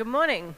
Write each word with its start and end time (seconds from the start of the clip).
Good 0.00 0.06
morning. 0.06 0.54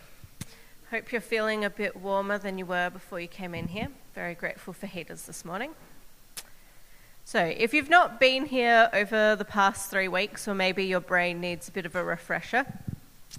Hope 0.93 1.11
you're 1.11 1.21
feeling 1.21 1.65
a 1.65 1.69
bit 1.69 1.97
warmer 1.97 2.39
than 2.39 2.59
you 2.59 2.65
were 2.65 2.91
before 2.91 3.19
you 3.19 3.27
came 3.27 3.57
in 3.57 3.67
here. 3.67 3.89
Very 4.15 4.37
grateful 4.37 4.73
for 4.73 4.87
heaters 4.87 5.23
this 5.23 5.45
morning. 5.45 5.73
So, 7.25 7.41
if 7.41 7.75
you've 7.75 7.91
not 7.91 8.21
been 8.21 8.47
here 8.47 8.89
over 8.93 9.35
the 9.35 9.45
past 9.45 9.91
three 9.91 10.07
weeks, 10.07 10.47
or 10.47 10.55
maybe 10.55 10.85
your 10.85 11.01
brain 11.01 11.41
needs 11.41 11.67
a 11.67 11.73
bit 11.73 11.87
of 11.87 11.97
a 11.97 12.05
refresher, 12.05 12.65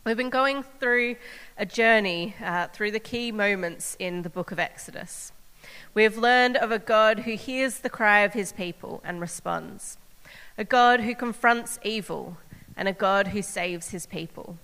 we've 0.04 0.18
been 0.18 0.30
going 0.30 0.64
through 0.78 1.16
a 1.58 1.66
journey 1.66 2.36
uh, 2.44 2.68
through 2.68 2.92
the 2.92 3.00
key 3.00 3.32
moments 3.32 3.96
in 3.98 4.24
the 4.24 4.30
book 4.30 4.52
of 4.52 4.60
Exodus. 4.60 5.32
We 5.94 6.04
have 6.04 6.18
learned 6.18 6.58
of 6.58 6.70
a 6.70 6.80
God 6.80 7.20
who 7.20 7.36
hears 7.36 7.78
the 7.78 7.90
cry 7.90 8.24
of 8.24 8.34
his 8.34 8.52
people 8.52 9.02
and 9.06 9.22
responds, 9.22 9.98
a 10.58 10.66
God 10.66 11.00
who 11.00 11.16
confronts 11.16 11.80
evil, 11.82 12.40
and 12.76 12.90
a 12.90 12.94
God 12.94 13.30
who 13.30 13.42
saves 13.42 13.92
his 13.92 14.06
people. 14.06 14.58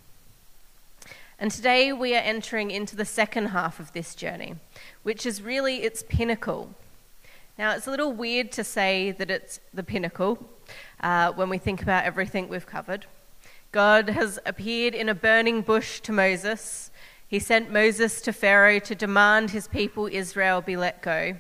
And 1.42 1.52
today 1.52 1.94
we 1.94 2.14
are 2.16 2.22
entering 2.22 2.70
into 2.70 2.98
the 2.98 3.06
second 3.06 3.48
half 3.48 3.80
of 3.80 3.94
this 3.94 4.14
journey, 4.14 4.56
which 5.04 5.26
is 5.26 5.42
really 5.42 5.84
its 5.84 6.04
pinnacle. 6.04 6.76
Now, 7.58 7.72
it's 7.72 7.88
a 7.88 7.92
little 7.92 8.12
weird 8.12 8.52
to 8.54 8.64
say 8.66 9.12
that 9.12 9.32
it's 9.32 9.62
the 9.74 9.82
pinnacle 9.82 10.50
uh, 11.00 11.32
when 11.32 11.48
we 11.48 11.58
think 11.58 11.82
about 11.82 12.04
everything 12.04 12.50
we've 12.50 12.68
covered. 12.68 13.06
God 13.72 14.10
has 14.10 14.38
appeared 14.46 14.94
in 14.94 15.08
a 15.08 15.16
burning 15.16 15.62
bush 15.62 16.02
to 16.02 16.12
Moses. 16.12 16.92
He 17.26 17.40
sent 17.40 17.72
Moses 17.72 18.20
to 18.22 18.34
Pharaoh 18.34 18.80
to 18.80 18.94
demand 18.94 19.52
his 19.52 19.70
people 19.70 20.10
Israel 20.12 20.60
be 20.60 20.76
let 20.76 21.02
go. 21.02 21.40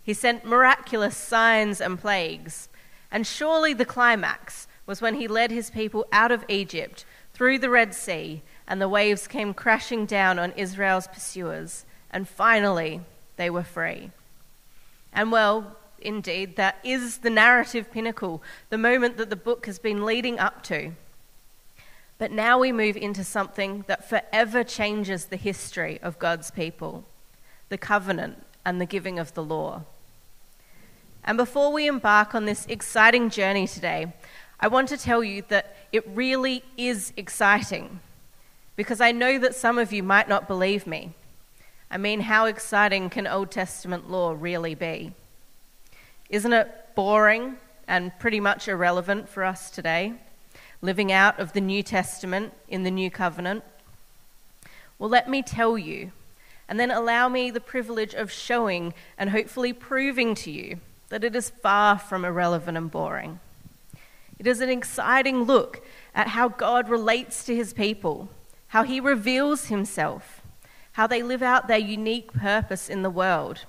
He 0.00 0.14
sent 0.14 0.44
miraculous 0.44 1.16
signs 1.16 1.80
and 1.80 1.98
plagues. 1.98 2.68
And 3.10 3.26
surely 3.26 3.74
the 3.74 3.84
climax 3.84 4.68
was 4.86 5.02
when 5.02 5.16
he 5.16 5.26
led 5.26 5.50
his 5.50 5.68
people 5.68 6.06
out 6.12 6.30
of 6.30 6.44
Egypt 6.48 7.04
through 7.34 7.58
the 7.58 7.70
Red 7.70 7.92
Sea 7.92 8.42
and 8.66 8.80
the 8.80 8.88
waves 8.88 9.26
came 9.26 9.54
crashing 9.54 10.06
down 10.06 10.38
on 10.38 10.52
Israel's 10.52 11.06
pursuers, 11.06 11.84
and 12.10 12.28
finally 12.28 13.00
they 13.36 13.50
were 13.50 13.62
free. 13.62 14.10
And 15.12 15.30
well, 15.30 15.76
indeed, 16.00 16.56
that 16.56 16.78
is 16.84 17.18
the 17.18 17.30
narrative 17.30 17.90
pinnacle, 17.90 18.42
the 18.70 18.78
moment 18.78 19.16
that 19.16 19.30
the 19.30 19.36
book 19.36 19.66
has 19.66 19.78
been 19.78 20.04
leading 20.04 20.38
up 20.38 20.62
to. 20.64 20.92
But 22.18 22.30
now 22.30 22.58
we 22.58 22.72
move 22.72 22.96
into 22.96 23.24
something 23.24 23.84
that 23.88 24.08
forever 24.08 24.62
changes 24.62 25.26
the 25.26 25.36
history 25.36 25.98
of 26.02 26.18
God's 26.18 26.50
people 26.50 27.04
the 27.68 27.78
covenant 27.78 28.44
and 28.66 28.78
the 28.78 28.86
giving 28.86 29.18
of 29.18 29.32
the 29.32 29.42
law. 29.42 29.82
And 31.24 31.38
before 31.38 31.72
we 31.72 31.86
embark 31.86 32.34
on 32.34 32.44
this 32.44 32.66
exciting 32.66 33.30
journey 33.30 33.66
today, 33.66 34.12
I 34.60 34.68
want 34.68 34.90
to 34.90 34.98
tell 34.98 35.24
you 35.24 35.42
that 35.48 35.74
it 35.90 36.06
really 36.06 36.62
is 36.76 37.14
exciting 37.16 38.00
because 38.76 39.00
I 39.00 39.12
know 39.12 39.38
that 39.38 39.54
some 39.54 39.78
of 39.78 39.92
you 39.92 40.02
might 40.02 40.28
not 40.28 40.48
believe 40.48 40.86
me. 40.86 41.12
I 41.90 41.98
mean, 41.98 42.20
how 42.20 42.46
exciting 42.46 43.10
can 43.10 43.26
Old 43.26 43.50
Testament 43.50 44.10
law 44.10 44.34
really 44.38 44.74
be? 44.74 45.12
Isn't 46.30 46.54
it 46.54 46.94
boring 46.94 47.56
and 47.86 48.18
pretty 48.18 48.40
much 48.40 48.68
irrelevant 48.68 49.28
for 49.28 49.44
us 49.44 49.70
today, 49.70 50.14
living 50.80 51.12
out 51.12 51.38
of 51.38 51.52
the 51.52 51.60
New 51.60 51.82
Testament 51.82 52.54
in 52.68 52.82
the 52.82 52.90
New 52.90 53.10
Covenant? 53.10 53.62
Well, 54.98 55.10
let 55.10 55.28
me 55.28 55.42
tell 55.42 55.76
you, 55.76 56.12
and 56.68 56.80
then 56.80 56.90
allow 56.90 57.28
me 57.28 57.50
the 57.50 57.60
privilege 57.60 58.14
of 58.14 58.32
showing 58.32 58.94
and 59.18 59.28
hopefully 59.28 59.74
proving 59.74 60.34
to 60.36 60.50
you 60.50 60.78
that 61.10 61.24
it 61.24 61.36
is 61.36 61.50
far 61.50 61.98
from 61.98 62.24
irrelevant 62.24 62.78
and 62.78 62.90
boring. 62.90 63.38
It 64.38 64.46
is 64.46 64.62
an 64.62 64.70
exciting 64.70 65.42
look 65.42 65.84
at 66.14 66.28
how 66.28 66.48
God 66.48 66.88
relates 66.88 67.44
to 67.44 67.54
his 67.54 67.74
people 67.74 68.30
how 68.72 68.84
he 68.84 68.98
reveals 68.98 69.66
himself, 69.66 70.40
how 70.92 71.06
they 71.06 71.22
live 71.22 71.42
out 71.42 71.68
their 71.68 71.76
unique 71.76 72.32
purpose 72.32 72.88
in 72.88 73.02
the 73.02 73.10
world. 73.10 73.66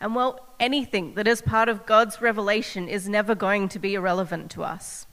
And 0.00 0.14
well, 0.14 0.46
anything 0.60 1.14
that 1.14 1.26
is 1.26 1.42
part 1.42 1.68
of 1.68 1.84
God's 1.84 2.22
revelation 2.22 2.88
is 2.88 3.08
never 3.08 3.34
going 3.34 3.68
to 3.70 3.80
be 3.80 3.94
irrelevant 3.94 4.48
to 4.52 4.62
us. 4.62 5.04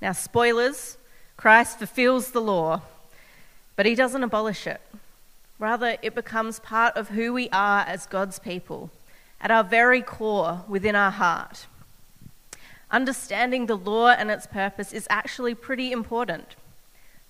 Now, 0.00 0.12
spoilers 0.12 0.96
Christ 1.36 1.76
fulfills 1.76 2.30
the 2.30 2.40
law, 2.40 2.80
but 3.76 3.84
he 3.84 3.94
doesn't 3.94 4.24
abolish 4.24 4.66
it. 4.66 4.80
Rather, 5.58 5.98
it 6.00 6.14
becomes 6.14 6.60
part 6.60 6.96
of 6.96 7.10
who 7.10 7.34
we 7.34 7.50
are 7.50 7.80
as 7.82 8.06
God's 8.06 8.38
people, 8.38 8.90
at 9.38 9.50
our 9.50 9.64
very 9.64 10.00
core 10.00 10.64
within 10.66 10.96
our 10.96 11.10
heart. 11.10 11.66
Understanding 12.90 13.66
the 13.66 13.76
law 13.76 14.08
and 14.08 14.30
its 14.30 14.46
purpose 14.46 14.94
is 14.94 15.06
actually 15.10 15.54
pretty 15.54 15.92
important. 15.92 16.56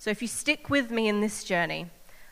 So 0.01 0.09
if 0.09 0.19
you 0.23 0.27
stick 0.27 0.67
with 0.67 0.89
me 0.89 1.07
in 1.07 1.21
this 1.21 1.43
journey, 1.43 1.85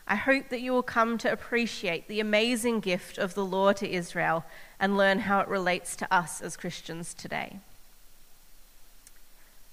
I 0.07 0.15
hope 0.15 0.49
that 0.49 0.61
you 0.61 0.71
will 0.71 0.81
come 0.81 1.19
to 1.19 1.31
appreciate 1.31 2.07
the 2.07 2.19
amazing 2.19 2.79
gift 2.79 3.19
of 3.19 3.35
the 3.35 3.45
law 3.45 3.73
to 3.73 3.87
Israel 3.87 4.43
and 4.79 4.97
learn 4.97 5.19
how 5.19 5.39
it 5.41 5.47
relates 5.47 5.95
to 5.97 6.11
us 6.11 6.41
as 6.41 6.57
Christians 6.57 7.13
today. 7.13 7.59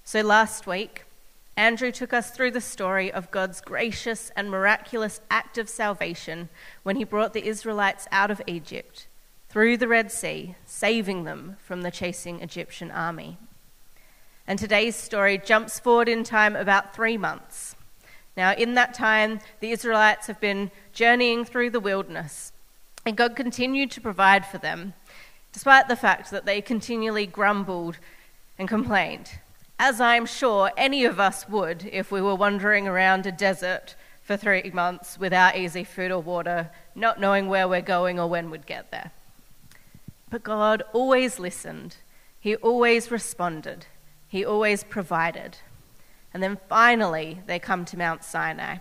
So 0.03 0.21
last 0.21 0.67
week, 0.67 1.05
Andrew 1.55 1.91
took 1.91 2.13
us 2.13 2.29
through 2.29 2.51
the 2.51 2.61
story 2.61 3.11
of 3.11 3.31
God's 3.31 3.61
gracious 3.61 4.31
and 4.35 4.51
miraculous 4.51 5.19
act 5.31 5.57
of 5.57 5.67
salvation 5.67 6.49
when 6.83 6.97
he 6.97 7.03
brought 7.03 7.33
the 7.33 7.47
Israelites 7.47 8.07
out 8.11 8.29
of 8.29 8.43
Egypt 8.45 9.07
through 9.49 9.75
the 9.75 9.87
Red 9.87 10.11
Sea, 10.11 10.53
saving 10.67 11.23
them 11.23 11.57
from 11.63 11.81
the 11.81 11.89
chasing 11.89 12.41
Egyptian 12.41 12.91
army. 12.91 13.39
And 14.45 14.59
today's 14.59 14.95
story 14.95 15.39
jumps 15.39 15.79
forward 15.79 16.07
in 16.07 16.23
time 16.23 16.55
about 16.55 16.93
three 16.93 17.17
months 17.17 17.73
now, 18.37 18.53
in 18.53 18.75
that 18.75 18.93
time, 18.93 19.39
the 19.61 19.71
Israelites 19.71 20.27
have 20.27 20.39
been 20.39 20.69
journeying 20.93 21.43
through 21.43 21.71
the 21.71 21.79
wilderness, 21.79 22.53
and 23.03 23.17
God 23.17 23.35
continued 23.35 23.89
to 23.91 24.01
provide 24.01 24.45
for 24.45 24.59
them, 24.59 24.93
despite 25.51 25.87
the 25.87 25.95
fact 25.95 26.29
that 26.29 26.45
they 26.45 26.61
continually 26.61 27.25
grumbled 27.25 27.97
and 28.59 28.69
complained, 28.69 29.39
as 29.79 29.99
I'm 29.99 30.27
sure 30.27 30.71
any 30.77 31.03
of 31.03 31.19
us 31.19 31.49
would 31.49 31.89
if 31.91 32.11
we 32.11 32.21
were 32.21 32.35
wandering 32.35 32.87
around 32.87 33.25
a 33.25 33.31
desert 33.31 33.95
for 34.21 34.37
three 34.37 34.69
months 34.71 35.17
without 35.17 35.57
easy 35.57 35.83
food 35.83 36.11
or 36.11 36.21
water, 36.21 36.69
not 36.93 37.19
knowing 37.19 37.47
where 37.47 37.67
we're 37.67 37.81
going 37.81 38.19
or 38.19 38.27
when 38.27 38.51
we'd 38.51 38.67
get 38.67 38.91
there. 38.91 39.11
But 40.29 40.43
God 40.43 40.83
always 40.93 41.39
listened, 41.39 41.95
He 42.39 42.55
always 42.57 43.09
responded, 43.09 43.87
He 44.27 44.45
always 44.45 44.83
provided. 44.83 45.57
And 46.33 46.43
then 46.43 46.57
finally, 46.69 47.39
they 47.45 47.59
come 47.59 47.85
to 47.85 47.97
Mount 47.97 48.23
Sinai. 48.23 48.77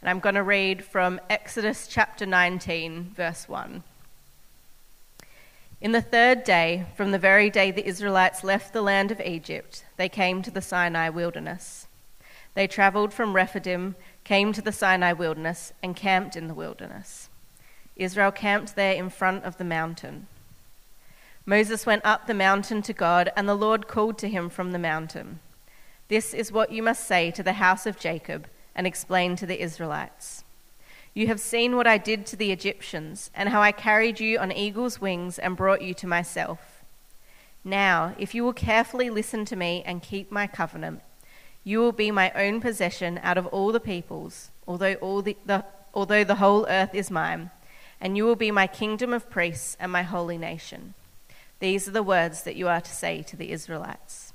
And 0.00 0.10
I'm 0.10 0.20
going 0.20 0.34
to 0.34 0.42
read 0.42 0.84
from 0.84 1.20
Exodus 1.30 1.86
chapter 1.88 2.26
19, 2.26 3.12
verse 3.16 3.48
1. 3.48 3.82
In 5.80 5.92
the 5.92 6.02
third 6.02 6.44
day, 6.44 6.86
from 6.96 7.10
the 7.10 7.18
very 7.18 7.50
day 7.50 7.70
the 7.70 7.86
Israelites 7.86 8.44
left 8.44 8.72
the 8.72 8.82
land 8.82 9.10
of 9.10 9.20
Egypt, 9.20 9.84
they 9.96 10.08
came 10.08 10.42
to 10.42 10.50
the 10.50 10.62
Sinai 10.62 11.08
wilderness. 11.08 11.86
They 12.54 12.66
traveled 12.66 13.12
from 13.12 13.34
Rephidim, 13.34 13.96
came 14.24 14.52
to 14.52 14.62
the 14.62 14.72
Sinai 14.72 15.12
wilderness, 15.12 15.72
and 15.82 15.96
camped 15.96 16.36
in 16.36 16.48
the 16.48 16.54
wilderness. 16.54 17.28
Israel 17.96 18.30
camped 18.30 18.76
there 18.76 18.94
in 18.94 19.10
front 19.10 19.44
of 19.44 19.58
the 19.58 19.64
mountain. 19.64 20.26
Moses 21.46 21.84
went 21.84 22.04
up 22.04 22.26
the 22.26 22.34
mountain 22.34 22.80
to 22.82 22.92
God, 22.92 23.30
and 23.36 23.48
the 23.48 23.54
Lord 23.54 23.88
called 23.88 24.18
to 24.18 24.28
him 24.28 24.48
from 24.48 24.72
the 24.72 24.78
mountain. 24.78 25.40
This 26.08 26.34
is 26.34 26.52
what 26.52 26.70
you 26.70 26.82
must 26.82 27.06
say 27.06 27.30
to 27.30 27.42
the 27.42 27.54
house 27.54 27.86
of 27.86 27.98
Jacob 27.98 28.46
and 28.74 28.86
explain 28.86 29.36
to 29.36 29.46
the 29.46 29.60
Israelites. 29.60 30.44
You 31.14 31.28
have 31.28 31.40
seen 31.40 31.76
what 31.76 31.86
I 31.86 31.96
did 31.96 32.26
to 32.26 32.36
the 32.36 32.50
Egyptians, 32.50 33.30
and 33.34 33.48
how 33.48 33.62
I 33.62 33.70
carried 33.70 34.18
you 34.18 34.38
on 34.38 34.50
eagle's 34.50 35.00
wings 35.00 35.38
and 35.38 35.56
brought 35.56 35.80
you 35.80 35.94
to 35.94 36.08
myself. 36.08 36.82
Now, 37.64 38.14
if 38.18 38.34
you 38.34 38.44
will 38.44 38.52
carefully 38.52 39.08
listen 39.08 39.44
to 39.46 39.56
me 39.56 39.82
and 39.86 40.02
keep 40.02 40.30
my 40.30 40.46
covenant, 40.46 41.00
you 41.62 41.78
will 41.78 41.92
be 41.92 42.10
my 42.10 42.30
own 42.32 42.60
possession 42.60 43.18
out 43.22 43.38
of 43.38 43.46
all 43.46 43.72
the 43.72 43.80
peoples, 43.80 44.50
although, 44.66 44.94
all 44.94 45.22
the, 45.22 45.36
the, 45.46 45.64
although 45.94 46.24
the 46.24 46.34
whole 46.34 46.66
earth 46.68 46.94
is 46.94 47.10
mine, 47.10 47.50
and 48.00 48.16
you 48.16 48.24
will 48.26 48.36
be 48.36 48.50
my 48.50 48.66
kingdom 48.66 49.14
of 49.14 49.30
priests 49.30 49.76
and 49.80 49.90
my 49.90 50.02
holy 50.02 50.36
nation. 50.36 50.92
These 51.60 51.88
are 51.88 51.92
the 51.92 52.02
words 52.02 52.42
that 52.42 52.56
you 52.56 52.68
are 52.68 52.82
to 52.82 52.92
say 52.92 53.22
to 53.22 53.36
the 53.36 53.50
Israelites. 53.50 54.33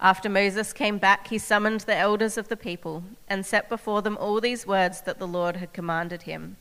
After 0.00 0.28
Moses 0.28 0.72
came 0.72 0.98
back, 0.98 1.28
he 1.28 1.38
summoned 1.38 1.80
the 1.80 1.96
elders 1.96 2.36
of 2.36 2.48
the 2.48 2.56
people 2.56 3.02
and 3.28 3.46
set 3.46 3.68
before 3.68 4.02
them 4.02 4.18
all 4.20 4.40
these 4.40 4.66
words 4.66 5.00
that 5.02 5.18
the 5.18 5.26
Lord 5.26 5.56
had 5.56 5.72
commanded 5.72 6.22
him. 6.22 6.56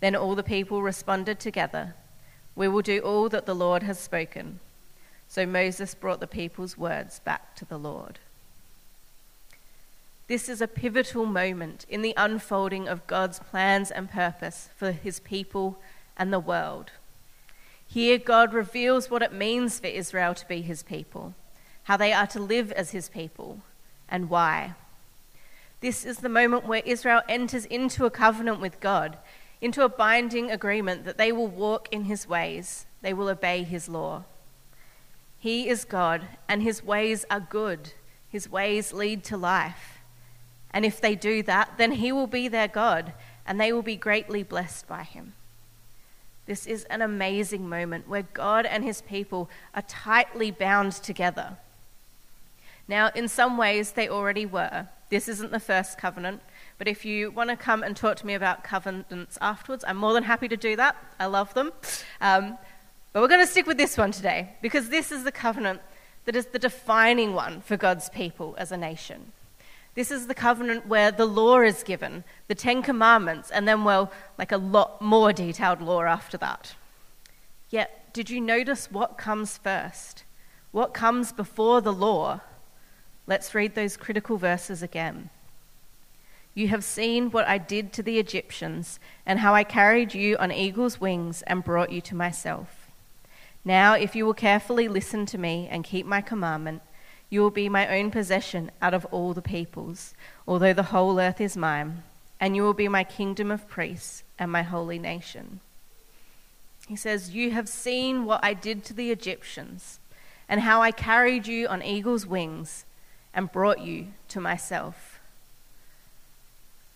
Then 0.00 0.14
all 0.14 0.34
the 0.34 0.42
people 0.42 0.82
responded 0.82 1.40
together, 1.40 1.94
We 2.54 2.68
will 2.68 2.82
do 2.82 3.00
all 3.00 3.28
that 3.30 3.46
the 3.46 3.54
Lord 3.54 3.82
has 3.84 3.98
spoken. 3.98 4.60
So 5.26 5.46
Moses 5.46 5.94
brought 5.94 6.20
the 6.20 6.26
people's 6.26 6.76
words 6.76 7.20
back 7.20 7.54
to 7.56 7.64
the 7.64 7.78
Lord. 7.78 8.18
This 10.26 10.48
is 10.48 10.60
a 10.60 10.68
pivotal 10.68 11.26
moment 11.26 11.86
in 11.88 12.02
the 12.02 12.14
unfolding 12.16 12.88
of 12.88 13.06
God's 13.06 13.38
plans 13.38 13.90
and 13.90 14.10
purpose 14.10 14.68
for 14.76 14.92
his 14.92 15.18
people 15.20 15.78
and 16.16 16.32
the 16.32 16.38
world. 16.38 16.92
Here, 17.86 18.18
God 18.18 18.52
reveals 18.52 19.10
what 19.10 19.22
it 19.22 19.32
means 19.32 19.80
for 19.80 19.88
Israel 19.88 20.34
to 20.34 20.46
be 20.46 20.62
his 20.62 20.82
people 20.82 21.34
how 21.90 21.96
they 21.96 22.12
are 22.12 22.28
to 22.28 22.38
live 22.38 22.70
as 22.70 22.92
his 22.92 23.08
people, 23.08 23.62
and 24.08 24.30
why. 24.30 24.74
This 25.80 26.04
is 26.04 26.18
the 26.18 26.28
moment 26.28 26.64
where 26.64 26.82
Israel 26.86 27.22
enters 27.28 27.64
into 27.64 28.04
a 28.04 28.10
covenant 28.12 28.60
with 28.60 28.78
God, 28.78 29.18
into 29.60 29.82
a 29.82 29.88
binding 29.88 30.52
agreement 30.52 31.04
that 31.04 31.18
they 31.18 31.32
will 31.32 31.48
walk 31.48 31.88
in 31.90 32.04
his 32.04 32.28
ways, 32.28 32.86
they 33.02 33.12
will 33.12 33.28
obey 33.28 33.64
his 33.64 33.88
law. 33.88 34.22
He 35.40 35.68
is 35.68 35.84
God, 35.84 36.28
and 36.48 36.62
his 36.62 36.84
ways 36.84 37.24
are 37.28 37.40
good. 37.40 37.92
His 38.28 38.48
ways 38.48 38.92
lead 38.92 39.24
to 39.24 39.36
life. 39.36 39.98
And 40.70 40.84
if 40.84 41.00
they 41.00 41.16
do 41.16 41.42
that, 41.42 41.72
then 41.76 41.90
he 41.90 42.12
will 42.12 42.28
be 42.28 42.46
their 42.46 42.68
God, 42.68 43.14
and 43.44 43.60
they 43.60 43.72
will 43.72 43.82
be 43.82 43.96
greatly 43.96 44.44
blessed 44.44 44.86
by 44.86 45.02
him. 45.02 45.32
This 46.46 46.66
is 46.66 46.84
an 46.84 47.02
amazing 47.02 47.68
moment 47.68 48.08
where 48.08 48.28
God 48.32 48.64
and 48.64 48.84
his 48.84 49.02
people 49.02 49.50
are 49.74 49.82
tightly 49.82 50.52
bound 50.52 50.92
together. 50.92 51.56
Now, 52.90 53.12
in 53.14 53.28
some 53.28 53.56
ways, 53.56 53.92
they 53.92 54.08
already 54.08 54.44
were. 54.44 54.88
This 55.10 55.28
isn't 55.28 55.52
the 55.52 55.60
first 55.60 55.96
covenant, 55.96 56.42
but 56.76 56.88
if 56.88 57.04
you 57.04 57.30
want 57.30 57.48
to 57.50 57.56
come 57.56 57.84
and 57.84 57.96
talk 57.96 58.16
to 58.16 58.26
me 58.26 58.34
about 58.34 58.64
covenants 58.64 59.38
afterwards, 59.40 59.84
I'm 59.86 59.96
more 59.96 60.12
than 60.12 60.24
happy 60.24 60.48
to 60.48 60.56
do 60.56 60.74
that. 60.74 60.96
I 61.20 61.26
love 61.26 61.54
them. 61.54 61.70
Um, 62.20 62.58
but 63.12 63.22
we're 63.22 63.28
going 63.28 63.46
to 63.46 63.50
stick 63.50 63.68
with 63.68 63.76
this 63.76 63.96
one 63.96 64.10
today 64.10 64.56
because 64.60 64.88
this 64.88 65.12
is 65.12 65.22
the 65.22 65.30
covenant 65.30 65.80
that 66.24 66.34
is 66.34 66.46
the 66.46 66.58
defining 66.58 67.32
one 67.32 67.60
for 67.60 67.76
God's 67.76 68.08
people 68.08 68.56
as 68.58 68.72
a 68.72 68.76
nation. 68.76 69.30
This 69.94 70.10
is 70.10 70.26
the 70.26 70.34
covenant 70.34 70.88
where 70.88 71.12
the 71.12 71.26
law 71.26 71.60
is 71.60 71.84
given, 71.84 72.24
the 72.48 72.56
Ten 72.56 72.82
Commandments, 72.82 73.52
and 73.52 73.68
then, 73.68 73.84
well, 73.84 74.10
like 74.36 74.50
a 74.50 74.56
lot 74.56 75.00
more 75.00 75.32
detailed 75.32 75.80
law 75.80 76.02
after 76.02 76.36
that. 76.38 76.74
Yet, 77.68 78.12
did 78.12 78.30
you 78.30 78.40
notice 78.40 78.90
what 78.90 79.16
comes 79.16 79.58
first? 79.58 80.24
What 80.72 80.92
comes 80.92 81.30
before 81.30 81.80
the 81.80 81.92
law? 81.92 82.40
Let's 83.30 83.54
read 83.54 83.76
those 83.76 83.96
critical 83.96 84.38
verses 84.38 84.82
again. 84.82 85.30
You 86.52 86.66
have 86.66 86.82
seen 86.82 87.30
what 87.30 87.46
I 87.46 87.58
did 87.58 87.92
to 87.92 88.02
the 88.02 88.18
Egyptians, 88.18 88.98
and 89.24 89.38
how 89.38 89.54
I 89.54 89.62
carried 89.62 90.14
you 90.14 90.36
on 90.38 90.50
eagle's 90.50 91.00
wings 91.00 91.42
and 91.42 91.62
brought 91.62 91.92
you 91.92 92.00
to 92.00 92.16
myself. 92.16 92.88
Now, 93.64 93.94
if 93.94 94.16
you 94.16 94.26
will 94.26 94.34
carefully 94.34 94.88
listen 94.88 95.26
to 95.26 95.38
me 95.38 95.68
and 95.70 95.84
keep 95.84 96.06
my 96.06 96.20
commandment, 96.20 96.82
you 97.28 97.40
will 97.40 97.52
be 97.52 97.68
my 97.68 97.86
own 97.96 98.10
possession 98.10 98.72
out 98.82 98.94
of 98.94 99.04
all 99.12 99.32
the 99.32 99.40
peoples, 99.40 100.12
although 100.44 100.72
the 100.72 100.90
whole 100.90 101.20
earth 101.20 101.40
is 101.40 101.56
mine, 101.56 102.02
and 102.40 102.56
you 102.56 102.62
will 102.64 102.74
be 102.74 102.88
my 102.88 103.04
kingdom 103.04 103.52
of 103.52 103.68
priests 103.68 104.24
and 104.40 104.50
my 104.50 104.62
holy 104.62 104.98
nation. 104.98 105.60
He 106.88 106.96
says, 106.96 107.30
You 107.30 107.52
have 107.52 107.68
seen 107.68 108.24
what 108.24 108.42
I 108.42 108.54
did 108.54 108.82
to 108.86 108.92
the 108.92 109.12
Egyptians, 109.12 110.00
and 110.48 110.62
how 110.62 110.82
I 110.82 110.90
carried 110.90 111.46
you 111.46 111.68
on 111.68 111.80
eagle's 111.80 112.26
wings 112.26 112.86
and 113.34 113.52
brought 113.52 113.80
you 113.80 114.08
to 114.28 114.40
myself. 114.40 115.20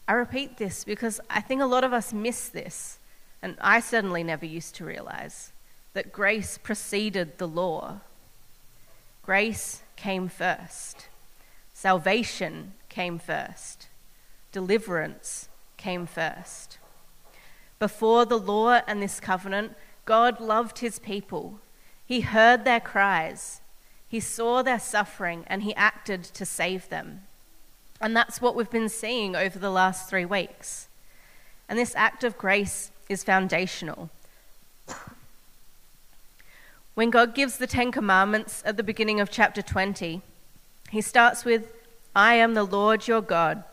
I 0.06 0.12
repeat 0.12 0.58
this 0.58 0.84
because 0.84 1.20
I 1.30 1.40
think 1.40 1.62
a 1.62 1.66
lot 1.66 1.84
of 1.84 1.92
us 1.92 2.12
miss 2.12 2.48
this, 2.48 2.98
and 3.42 3.56
I 3.60 3.80
certainly 3.80 4.22
never 4.22 4.44
used 4.44 4.74
to 4.76 4.84
realize 4.84 5.52
that 5.94 6.12
grace 6.12 6.58
preceded 6.58 7.38
the 7.38 7.48
law. 7.48 8.00
Grace 9.22 9.82
came 9.96 10.28
first, 10.28 11.06
salvation 11.72 12.74
came 12.88 13.18
first, 13.18 13.88
deliverance 14.52 15.48
came 15.78 16.06
first. 16.06 16.78
Before 17.78 18.24
the 18.24 18.38
law 18.38 18.80
and 18.86 19.02
this 19.02 19.20
covenant, 19.20 19.72
God 20.04 20.40
loved 20.40 20.78
his 20.78 20.98
people. 20.98 21.58
He 22.06 22.20
heard 22.20 22.64
their 22.64 22.80
cries 22.80 23.60
he 24.08 24.20
saw 24.20 24.62
their 24.62 24.78
suffering 24.78 25.44
and 25.46 25.62
he 25.62 25.74
acted 25.74 26.24
to 26.24 26.46
save 26.46 26.88
them. 26.88 27.22
And 28.00 28.16
that's 28.16 28.40
what 28.40 28.54
we've 28.54 28.70
been 28.70 28.88
seeing 28.88 29.34
over 29.34 29.58
the 29.58 29.70
last 29.70 30.08
three 30.08 30.24
weeks. 30.24 30.88
And 31.68 31.78
this 31.78 31.94
act 31.96 32.24
of 32.24 32.38
grace 32.38 32.90
is 33.08 33.24
foundational. 33.24 34.10
When 36.94 37.10
God 37.10 37.34
gives 37.34 37.56
the 37.56 37.66
Ten 37.66 37.90
Commandments 37.90 38.62
at 38.64 38.76
the 38.76 38.82
beginning 38.82 39.20
of 39.20 39.30
chapter 39.30 39.62
20, 39.62 40.22
he 40.90 41.00
starts 41.00 41.44
with, 41.44 41.72
I 42.14 42.34
am 42.34 42.54
the 42.54 42.62
Lord 42.62 43.08
your 43.08 43.20
God, 43.20 43.64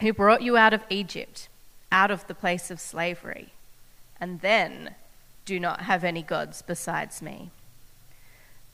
who 0.00 0.12
brought 0.12 0.42
you 0.42 0.56
out 0.56 0.72
of 0.72 0.84
Egypt, 0.88 1.48
out 1.90 2.12
of 2.12 2.26
the 2.28 2.34
place 2.34 2.70
of 2.70 2.78
slavery. 2.78 3.48
And 4.20 4.40
then, 4.42 4.94
do 5.44 5.58
not 5.58 5.82
have 5.82 6.04
any 6.04 6.22
gods 6.22 6.62
besides 6.62 7.20
me. 7.20 7.50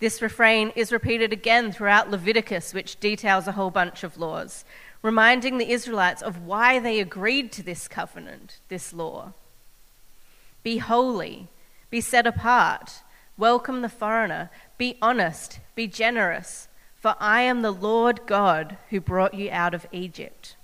This 0.03 0.21
refrain 0.21 0.73
is 0.75 0.91
repeated 0.91 1.33
again 1.33 1.71
throughout 1.71 2.11
Leviticus, 2.11 2.75
which 2.75 2.99
details 2.99 3.47
a 3.47 3.53
whole 3.53 3.71
bunch 3.71 4.03
of 4.03 4.19
laws, 4.19 4.65
reminding 5.01 5.59
the 5.59 5.71
Israelites 5.71 6.23
of 6.23 6.45
why 6.45 6.81
they 6.81 6.99
agreed 6.99 7.53
to 7.53 7.63
this 7.63 7.87
covenant, 7.87 8.59
this 8.69 8.93
law. 8.93 9.33
Be 10.65 10.79
holy, 10.79 11.47
be 11.89 12.01
set 12.01 12.27
apart, 12.27 13.05
welcome 13.39 13.83
the 13.83 13.89
foreigner, 13.89 14.51
be 14.77 14.99
honest, 15.01 15.61
be 15.77 15.87
generous, 15.87 16.67
for 16.97 17.15
I 17.21 17.43
am 17.43 17.63
the 17.63 17.71
Lord 17.71 18.23
God 18.27 18.79
who 18.91 19.01
brought 19.01 19.35
you 19.35 19.53
out 19.53 19.73
of 19.73 19.87
Egypt. 19.93 20.57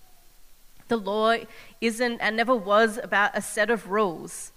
The 0.89 0.97
law 0.97 1.37
isn't 1.81 2.19
and 2.19 2.37
never 2.37 2.57
was 2.57 2.99
about 3.01 3.39
a 3.39 3.43
set 3.43 3.71
of 3.71 3.89
rules 3.89 4.51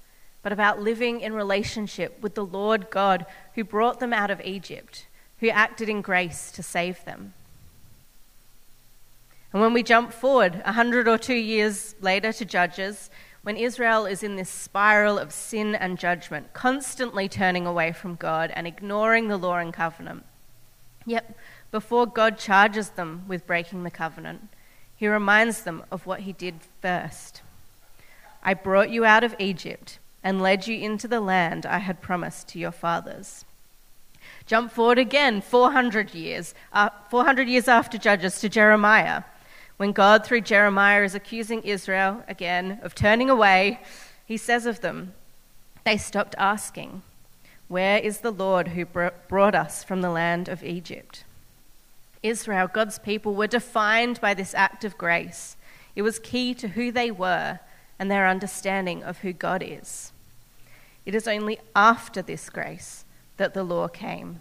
but 0.44 0.52
about 0.52 0.82
living 0.82 1.22
in 1.22 1.34
relationship 1.34 2.20
with 2.22 2.36
the 2.36 2.46
Lord 2.46 2.90
God 2.90 3.26
who 3.56 3.64
brought 3.64 4.00
them 4.00 4.14
out 4.14 4.32
of 4.32 4.42
Egypt, 4.42 5.08
who 5.40 5.50
acted 5.50 5.90
in 5.90 6.02
grace 6.02 6.52
to 6.52 6.64
save 6.64 7.04
them. 7.06 7.34
And 9.54 9.62
when 9.62 9.74
we 9.74 9.84
jump 9.84 10.14
forward 10.14 10.62
a 10.64 10.74
hundred 10.74 11.08
or 11.08 11.18
two 11.18 11.36
years 11.36 11.96
later 12.00 12.32
to 12.34 12.46
Judges, 12.46 13.10
when 13.44 13.58
Israel 13.58 14.06
is 14.06 14.24
in 14.24 14.36
this 14.36 14.50
spiral 14.50 15.18
of 15.18 15.34
sin 15.34 15.76
and 15.76 15.98
judgment, 15.98 16.54
constantly 16.54 17.28
turning 17.28 17.66
away 17.66 17.92
from 17.92 18.16
God 18.16 18.52
and 18.56 18.68
ignoring 18.68 19.28
the 19.28 19.38
law 19.38 19.58
and 19.58 19.74
covenant, 19.74 20.24
yet 21.06 21.36
before 21.72 22.06
God 22.06 22.38
charges 22.38 22.90
them 22.90 23.24
with 23.28 23.48
breaking 23.48 23.84
the 23.84 23.92
covenant, 23.92 24.50
he 24.96 25.08
reminds 25.08 25.64
them 25.64 25.84
of 25.92 26.06
what 26.06 26.22
he 26.22 26.34
did 26.34 26.56
first. 26.82 27.42
I 28.44 28.54
brought 28.54 28.92
you 28.92 29.04
out 29.04 29.24
of 29.24 29.36
Egypt 29.40 29.98
and 30.24 30.42
led 30.42 30.68
you 30.68 30.78
into 30.78 31.08
the 31.08 31.20
land 31.22 31.66
I 31.66 31.80
had 31.80 32.02
promised 32.02 32.48
to 32.50 32.60
your 32.60 32.72
fathers. 32.72 33.46
Jump 34.46 34.72
forward 34.72 35.00
again 35.00 35.42
400 35.42 36.14
years, 36.14 36.54
uh, 36.74 36.90
400 37.10 37.48
years 37.48 37.68
after 37.68 37.98
Judges 37.98 38.40
to 38.42 38.50
Jeremiah, 38.50 39.24
when 39.78 39.92
God, 39.92 40.26
through 40.26 40.42
Jeremiah, 40.42 41.04
is 41.04 41.16
accusing 41.16 41.64
Israel 41.64 42.24
again 42.28 42.80
of 42.84 42.94
turning 42.94 43.30
away. 43.30 43.80
He 44.26 44.38
says 44.38 44.66
of 44.66 44.82
them, 44.82 45.14
They 45.84 45.98
stopped 45.98 46.36
asking, 46.38 47.02
Where 47.68 47.98
is 47.98 48.20
the 48.20 48.32
Lord 48.32 48.70
who 48.70 48.86
brought 48.86 49.56
us 49.56 49.84
from 49.84 50.02
the 50.02 50.12
land 50.12 50.48
of 50.50 50.64
Egypt? 50.64 51.24
Israel, 52.22 52.68
God's 52.68 53.00
people, 53.00 53.34
were 53.34 53.48
defined 53.48 54.22
by 54.22 54.34
this 54.34 54.54
act 54.54 54.84
of 54.84 54.98
grace. 54.98 55.58
It 55.96 56.04
was 56.04 56.20
key 56.20 56.54
to 56.56 56.70
who 56.70 56.92
they 56.92 57.10
were 57.10 57.60
and 57.98 58.10
their 58.10 58.28
understanding 58.28 59.04
of 59.04 59.20
who 59.20 59.34
God 59.34 59.64
is. 59.66 60.11
It 61.06 61.16
is 61.16 61.28
only 61.28 61.60
after 61.76 62.22
this 62.22 62.50
grace 62.50 63.06
that 63.38 63.54
the 63.54 63.64
law 63.64 63.88
came. 63.88 64.40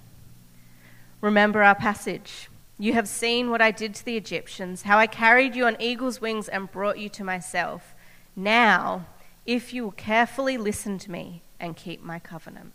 Remember 1.21 1.63
our 1.63 1.75
passage. 1.75 2.49
You 2.79 2.95
have 2.95 3.09
seen 3.09 3.51
what 3.51 3.61
I 3.61 3.71
did 3.71 3.95
to 3.95 4.05
the 4.05 4.17
Egyptians, 4.17 4.83
how 4.83 4.99
I 4.99 5.07
carried 5.07 5.55
you 5.55 5.67
on 5.67 5.77
eagle's 5.81 6.21
wings 6.21 6.49
and 6.49 6.71
brought 6.71 6.99
you 6.99 7.09
to 7.11 7.25
myself. 7.25 7.95
Now, 8.35 9.07
if 9.47 9.73
you 9.75 9.85
will 9.85 9.93
carefully 9.93 10.57
listen 10.57 10.99
to 10.99 11.11
me 11.11 11.43
and 11.59 11.77
keep 11.77 12.03
my 12.03 12.19
covenant. 12.19 12.73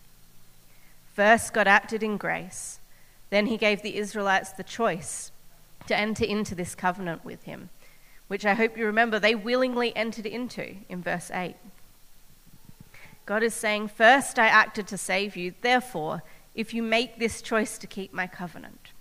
First, 1.13 1.53
God 1.53 1.67
acted 1.67 2.03
in 2.03 2.17
grace. 2.17 2.79
Then 3.29 3.47
he 3.47 3.57
gave 3.57 3.81
the 3.81 3.97
Israelites 3.97 4.51
the 4.51 4.63
choice 4.63 5.31
to 5.87 5.95
enter 5.95 6.25
into 6.25 6.55
this 6.55 6.75
covenant 6.75 7.23
with 7.25 7.43
him 7.43 7.69
which 8.27 8.45
I 8.45 8.53
hope 8.53 8.77
you 8.77 8.85
remember 8.85 9.19
they 9.19 9.35
willingly 9.35 9.95
entered 9.95 10.25
into 10.25 10.77
in 10.89 11.01
verse 11.01 11.29
8. 11.31 11.55
God 13.25 13.41
is 13.41 13.53
saying, 13.53 13.87
First 13.87 14.37
I 14.37 14.47
acted 14.47 14.87
to 14.87 14.97
save 14.97 15.35
you, 15.35 15.53
therefore, 15.61 16.21
if 16.53 16.73
you 16.73 16.83
make 16.83 17.17
this 17.17 17.41
choice 17.41 17.77
to 17.79 17.87
keep 17.87 18.13
my 18.13 18.27
covenant, 18.27 18.91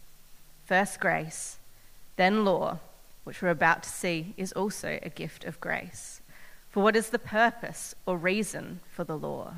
first 0.67 0.99
grace, 0.99 1.59
then 2.17 2.45
law, 2.45 2.79
which 3.25 3.43
we're 3.43 3.49
about 3.51 3.83
to 3.83 3.89
see 3.89 4.35
is 4.37 4.53
also 4.53 4.99
a 5.03 5.11
gift 5.11 5.45
of 5.45 5.61
grace. 5.61 6.21
For 6.71 6.83
what 6.83 6.97
is 6.97 7.11
the 7.11 7.19
purpose 7.19 7.95
or 8.07 8.17
reason 8.17 8.81
for 8.91 9.05
the 9.05 9.17
law? 9.17 9.55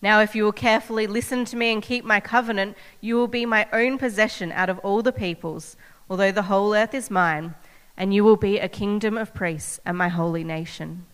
Now, 0.00 0.20
if 0.20 0.34
you 0.34 0.44
will 0.44 0.52
carefully 0.52 1.06
listen 1.06 1.44
to 1.46 1.56
me 1.56 1.72
and 1.72 1.82
keep 1.82 2.04
my 2.04 2.20
covenant, 2.20 2.76
you 3.00 3.16
will 3.16 3.28
be 3.28 3.44
my 3.44 3.66
own 3.72 3.98
possession 3.98 4.50
out 4.52 4.70
of 4.70 4.78
all 4.78 5.02
the 5.02 5.12
peoples, 5.12 5.76
although 6.08 6.32
the 6.32 6.44
whole 6.44 6.74
earth 6.74 6.94
is 6.94 7.10
mine, 7.10 7.54
and 7.96 8.14
you 8.14 8.24
will 8.24 8.36
be 8.36 8.58
a 8.58 8.68
kingdom 8.68 9.18
of 9.18 9.34
priests 9.34 9.78
and 9.84 9.98
my 9.98 10.08
holy 10.08 10.42
nation. 10.42 11.04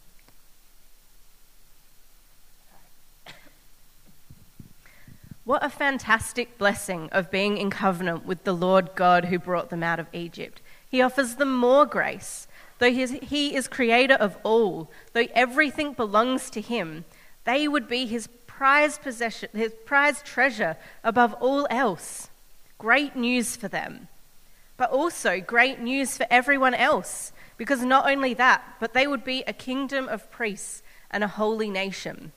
What 5.47 5.65
a 5.65 5.71
fantastic 5.71 6.59
blessing 6.59 7.09
of 7.13 7.31
being 7.31 7.57
in 7.57 7.71
covenant 7.71 8.27
with 8.27 8.43
the 8.43 8.53
Lord 8.53 8.97
God 8.97 9.27
who 9.27 9.39
brought 9.39 9.71
them 9.71 9.85
out 9.85 10.01
of 10.01 10.09
Egypt. 10.13 10.61
He 10.91 11.01
offers 11.01 11.37
them 11.37 11.55
more 11.55 11.87
grace. 11.87 12.49
Though 12.81 12.91
he 12.91 13.55
is 13.55 13.69
creator 13.69 14.15
of 14.15 14.37
all, 14.43 14.91
though 15.13 15.29
everything 15.35 15.93
belongs 15.93 16.51
to 16.51 16.61
him, 16.61 17.05
they 17.45 17.69
would 17.69 17.87
be 17.87 18.07
his 18.07 18.27
prized 18.49 19.03
possession, 19.03 19.49
his 19.53 19.73
prized 19.85 20.25
treasure 20.25 20.77
above 21.05 21.33
all 21.35 21.69
else. 21.71 22.29
Great 22.77 23.15
news 23.15 23.55
for 23.55 23.69
them. 23.69 24.09
But 24.77 24.91
also 24.91 25.39
great 25.41 25.79
news 25.79 26.17
for 26.17 26.27
everyone 26.29 26.75
else, 26.75 27.33
because 27.57 27.85
not 27.85 28.11
only 28.11 28.35
that, 28.35 28.65
but 28.81 28.95
they 28.95 29.07
would 29.07 29.23
be 29.23 29.45
a 29.47 29.53
kingdom 29.53 30.09
of 30.09 30.29
priests 30.33 30.83
and 31.09 31.23
a 31.23 31.29
holy 31.29 31.71
nation. 31.71 32.33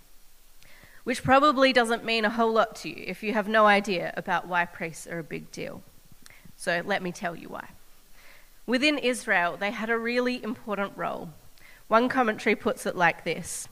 Which 1.10 1.24
probably 1.24 1.74
doesn't 1.74 2.06
mean 2.06 2.24
a 2.24 2.30
whole 2.30 2.54
lot 2.54 2.76
to 2.76 2.88
you 2.88 3.04
if 3.08 3.24
you 3.24 3.34
have 3.34 3.48
no 3.48 3.66
idea 3.66 4.14
about 4.16 4.48
why 4.48 4.66
priests 4.66 5.08
are 5.08 5.18
a 5.18 5.24
big 5.24 5.52
deal. 5.52 5.82
So 6.56 6.84
let 6.86 7.02
me 7.02 7.12
tell 7.12 7.36
you 7.36 7.50
why. 7.50 7.70
Within 8.68 9.00
Israel, 9.00 9.58
they 9.58 9.72
had 9.72 9.90
a 9.90 9.98
really 9.98 10.44
important 10.44 10.96
role. 10.96 11.32
One 11.88 12.10
commentary 12.10 12.56
puts 12.56 12.86
it 12.86 12.96
like 12.96 13.24
this 13.24 13.68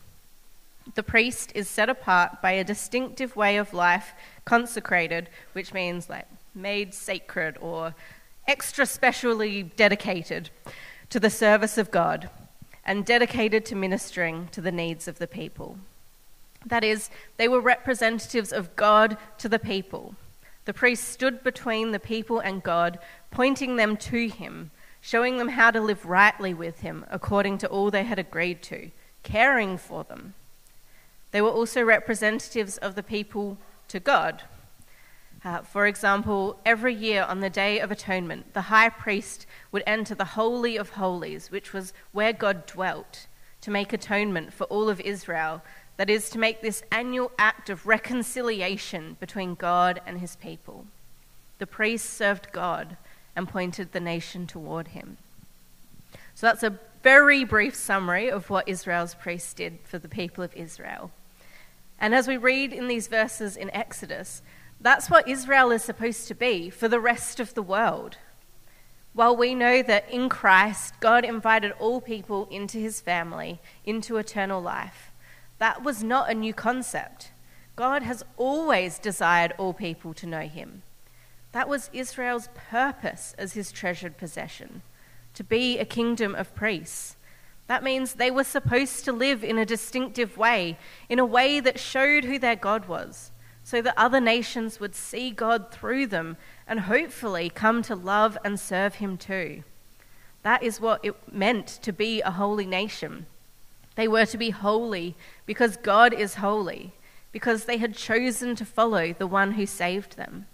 the 0.96 1.04
priest 1.04 1.52
is 1.54 1.68
set 1.68 1.90
apart 1.90 2.42
by 2.42 2.54
a 2.54 2.64
distinctive 2.64 3.36
way 3.36 3.58
of 3.58 3.72
life, 3.72 4.14
consecrated, 4.44 5.30
which 5.54 5.76
means 5.76 6.10
like 6.10 6.26
made 6.56 6.96
sacred 6.96 7.56
or 7.62 7.94
extra 8.48 8.88
specially 8.88 9.62
dedicated 9.62 10.50
to 11.12 11.20
the 11.20 11.30
service 11.30 11.78
of 11.78 11.92
God 11.92 12.32
and 12.84 13.06
dedicated 13.06 13.64
to 13.68 13.76
ministering 13.76 14.48
to 14.54 14.60
the 14.60 14.72
needs 14.72 15.08
of 15.08 15.20
the 15.20 15.28
people. 15.28 15.78
That 16.66 16.84
is, 16.84 17.10
they 17.38 17.48
were 17.48 17.62
representatives 17.62 18.52
of 18.52 18.76
God 18.76 19.18
to 19.38 19.50
the 19.50 19.60
people. 19.60 20.16
The 20.66 20.74
priests 20.74 21.08
stood 21.08 21.44
between 21.44 21.92
the 21.92 22.00
people 22.00 22.40
and 22.40 22.62
God, 22.62 23.00
pointing 23.32 23.78
them 23.78 23.96
to 23.98 24.28
Him, 24.28 24.72
showing 25.00 25.38
them 25.38 25.50
how 25.50 25.72
to 25.72 25.80
live 25.80 26.06
rightly 26.06 26.54
with 26.54 26.82
Him 26.82 27.06
according 27.10 27.58
to 27.60 27.68
all 27.68 27.90
they 27.90 28.04
had 28.04 28.20
agreed 28.20 28.62
to, 28.64 28.92
caring 29.24 29.78
for 29.78 30.04
them. 30.04 30.34
They 31.32 31.42
were 31.42 31.50
also 31.50 31.82
representatives 31.84 32.78
of 32.78 32.96
the 32.96 33.04
people 33.04 33.58
to 33.88 34.00
God. 34.00 34.44
Uh, 35.46 35.62
for 35.62 35.86
example, 35.88 36.60
every 36.66 36.94
year 36.94 37.24
on 37.24 37.40
the 37.40 37.50
Day 37.50 37.80
of 37.80 37.92
Atonement, 37.92 38.54
the 38.54 38.64
high 38.64 38.90
priest 38.90 39.46
would 39.72 39.84
enter 39.86 40.16
the 40.16 40.26
Holy 40.26 40.76
of 40.76 40.92
Holies, 40.92 41.52
which 41.52 41.72
was 41.72 41.94
where 42.12 42.34
God 42.34 42.66
dwelt, 42.66 43.28
to 43.62 43.72
make 43.72 43.94
atonement 43.94 44.52
for 44.52 44.66
all 44.66 44.90
of 44.90 45.00
Israel. 45.00 45.62
That 45.98 46.10
is, 46.10 46.30
to 46.30 46.40
make 46.40 46.62
this 46.62 46.84
annual 46.92 47.32
act 47.38 47.70
of 47.70 47.88
reconciliation 47.88 49.18
between 49.20 49.56
God 49.56 50.00
and 50.06 50.20
his 50.20 50.36
people. 50.36 50.86
The 51.60 51.68
priests 51.68 52.10
served 52.10 52.52
God 52.52 52.98
and 53.36 53.50
pointed 53.50 53.92
the 53.92 54.00
nation 54.00 54.48
toward 54.48 54.90
him. 54.90 55.18
So 56.36 56.46
that's 56.48 56.64
a 56.64 56.80
very 57.02 57.44
brief 57.44 57.76
summary 57.76 58.30
of 58.30 58.50
what 58.50 58.68
Israel's 58.68 59.16
priests 59.16 59.54
did 59.54 59.80
for 59.84 59.98
the 59.98 60.08
people 60.08 60.44
of 60.44 60.56
Israel. 60.56 61.12
And 62.00 62.14
as 62.14 62.28
we 62.28 62.38
read 62.38 62.74
in 62.74 62.88
these 62.88 63.08
verses 63.08 63.58
in 63.58 63.72
Exodus, 63.72 64.42
that's 64.80 65.10
what 65.10 65.28
Israel 65.28 65.72
is 65.72 65.84
supposed 65.84 66.28
to 66.28 66.36
be 66.36 66.70
for 66.70 66.88
the 66.88 67.00
rest 67.00 67.40
of 67.40 67.56
the 67.56 67.64
world. 67.64 68.18
While 69.14 69.36
we 69.36 69.56
know 69.56 69.82
that 69.82 70.08
in 70.12 70.30
Christ, 70.30 70.94
God 71.00 71.26
invited 71.26 71.72
all 71.80 72.02
people 72.02 72.48
into 72.52 72.78
his 72.78 73.02
family, 73.02 73.60
into 73.84 74.18
eternal 74.18 74.62
life, 74.62 75.12
that 75.60 75.84
was 75.84 76.04
not 76.04 76.30
a 76.30 76.36
new 76.36 76.54
concept. 76.54 77.32
God 77.76 78.04
has 78.04 78.24
always 78.38 79.00
desired 79.00 79.54
all 79.58 79.74
people 79.74 80.14
to 80.16 80.26
know 80.26 80.48
him. 80.48 80.82
That 81.52 81.70
was 81.70 81.90
Israel's 81.94 82.50
purpose 82.70 83.34
as 83.38 83.54
his 83.54 83.72
treasured 83.72 84.18
possession 84.18 84.82
to 85.34 85.44
be 85.44 85.78
a 85.78 85.86
kingdom 85.86 86.34
of 86.34 86.56
priests. 86.56 87.16
That 87.68 87.84
means 87.84 88.14
they 88.14 88.32
were 88.32 88.44
supposed 88.44 89.06
to 89.06 89.12
live 89.12 89.44
in 89.44 89.58
a 89.58 89.66
distinctive 89.66 90.38
way, 90.38 90.78
in 91.10 91.20
a 91.20 91.26
way 91.26 91.60
that 91.60 91.80
showed 91.80 92.24
who 92.24 92.40
their 92.40 92.56
God 92.56 92.88
was, 92.88 93.32
so 93.64 93.82
that 93.82 93.94
other 93.98 94.20
nations 94.20 94.80
would 94.80 94.96
see 94.96 95.30
God 95.30 95.72
through 95.72 96.08
them 96.08 96.38
and 96.68 96.82
hopefully 96.82 97.50
come 97.50 97.82
to 97.84 97.96
love 97.96 98.38
and 98.44 98.60
serve 98.60 98.96
Him 98.96 99.18
too. 99.18 99.64
That 100.42 100.64
is 100.64 100.82
what 100.82 101.04
it 101.04 101.16
meant 101.32 101.68
to 101.84 101.92
be 101.92 102.22
a 102.22 102.32
holy 102.32 102.66
nation. 102.66 103.26
They 103.98 104.08
were 104.08 104.26
to 104.28 104.38
be 104.38 104.52
holy 104.52 105.16
because 105.46 105.76
God 105.76 106.14
is 106.14 106.36
holy, 106.36 106.94
because 107.34 107.66
they 107.66 107.78
had 107.78 107.94
chosen 107.94 108.56
to 108.56 108.64
follow 108.64 109.12
the 109.12 109.28
one 109.28 109.54
who 109.54 109.66
saved 109.66 110.16
them. 110.16 110.46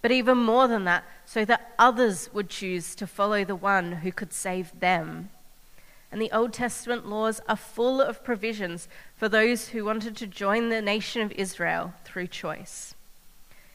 But 0.00 0.10
even 0.10 0.38
more 0.38 0.66
than 0.68 0.84
that, 0.84 1.04
so 1.26 1.44
that 1.44 1.74
others 1.78 2.30
would 2.32 2.48
choose 2.48 2.94
to 2.94 3.06
follow 3.06 3.44
the 3.44 3.54
one 3.54 3.92
who 3.92 4.10
could 4.10 4.32
save 4.32 4.80
them 4.80 5.28
and 6.16 6.22
the 6.22 6.32
Old 6.32 6.52
Testament 6.52 7.06
laws 7.06 7.40
are 7.48 7.56
full 7.56 8.00
of 8.00 8.24
provisions 8.24 8.88
for 9.16 9.28
those 9.28 9.68
who 9.68 9.84
wanted 9.84 10.16
to 10.16 10.26
join 10.26 10.68
the 10.68 10.80
nation 10.80 11.20
of 11.20 11.32
Israel 11.32 11.94
through 12.04 12.28
choice. 12.28 12.94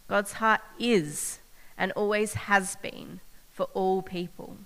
God's 0.07 0.33
heart 0.33 0.61
is 0.79 1.39
and 1.77 1.91
always 1.91 2.33
has 2.33 2.75
been 2.77 3.19
for 3.51 3.67
all 3.73 4.01
people. 4.01 4.57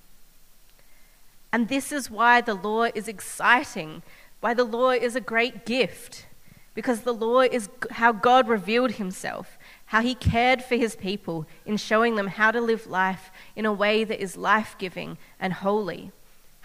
And 1.51 1.67
this 1.67 1.91
is 1.91 2.11
why 2.11 2.41
the 2.41 2.53
law 2.53 2.83
is 2.83 3.07
exciting, 3.07 4.03
why 4.41 4.53
the 4.53 4.63
law 4.63 4.91
is 4.91 5.15
a 5.15 5.21
great 5.21 5.65
gift, 5.65 6.25
because 6.73 7.01
the 7.01 7.13
law 7.13 7.41
is 7.41 7.69
how 7.91 8.11
God 8.11 8.47
revealed 8.47 8.93
himself, 8.93 9.57
how 9.87 10.01
he 10.01 10.15
cared 10.15 10.63
for 10.63 10.75
his 10.75 10.95
people 10.95 11.45
in 11.65 11.77
showing 11.77 12.15
them 12.15 12.27
how 12.27 12.51
to 12.51 12.61
live 12.61 12.87
life 12.87 13.31
in 13.55 13.65
a 13.65 13.73
way 13.73 14.03
that 14.03 14.21
is 14.21 14.37
life 14.37 14.75
giving 14.77 15.17
and 15.39 15.53
holy 15.53 16.11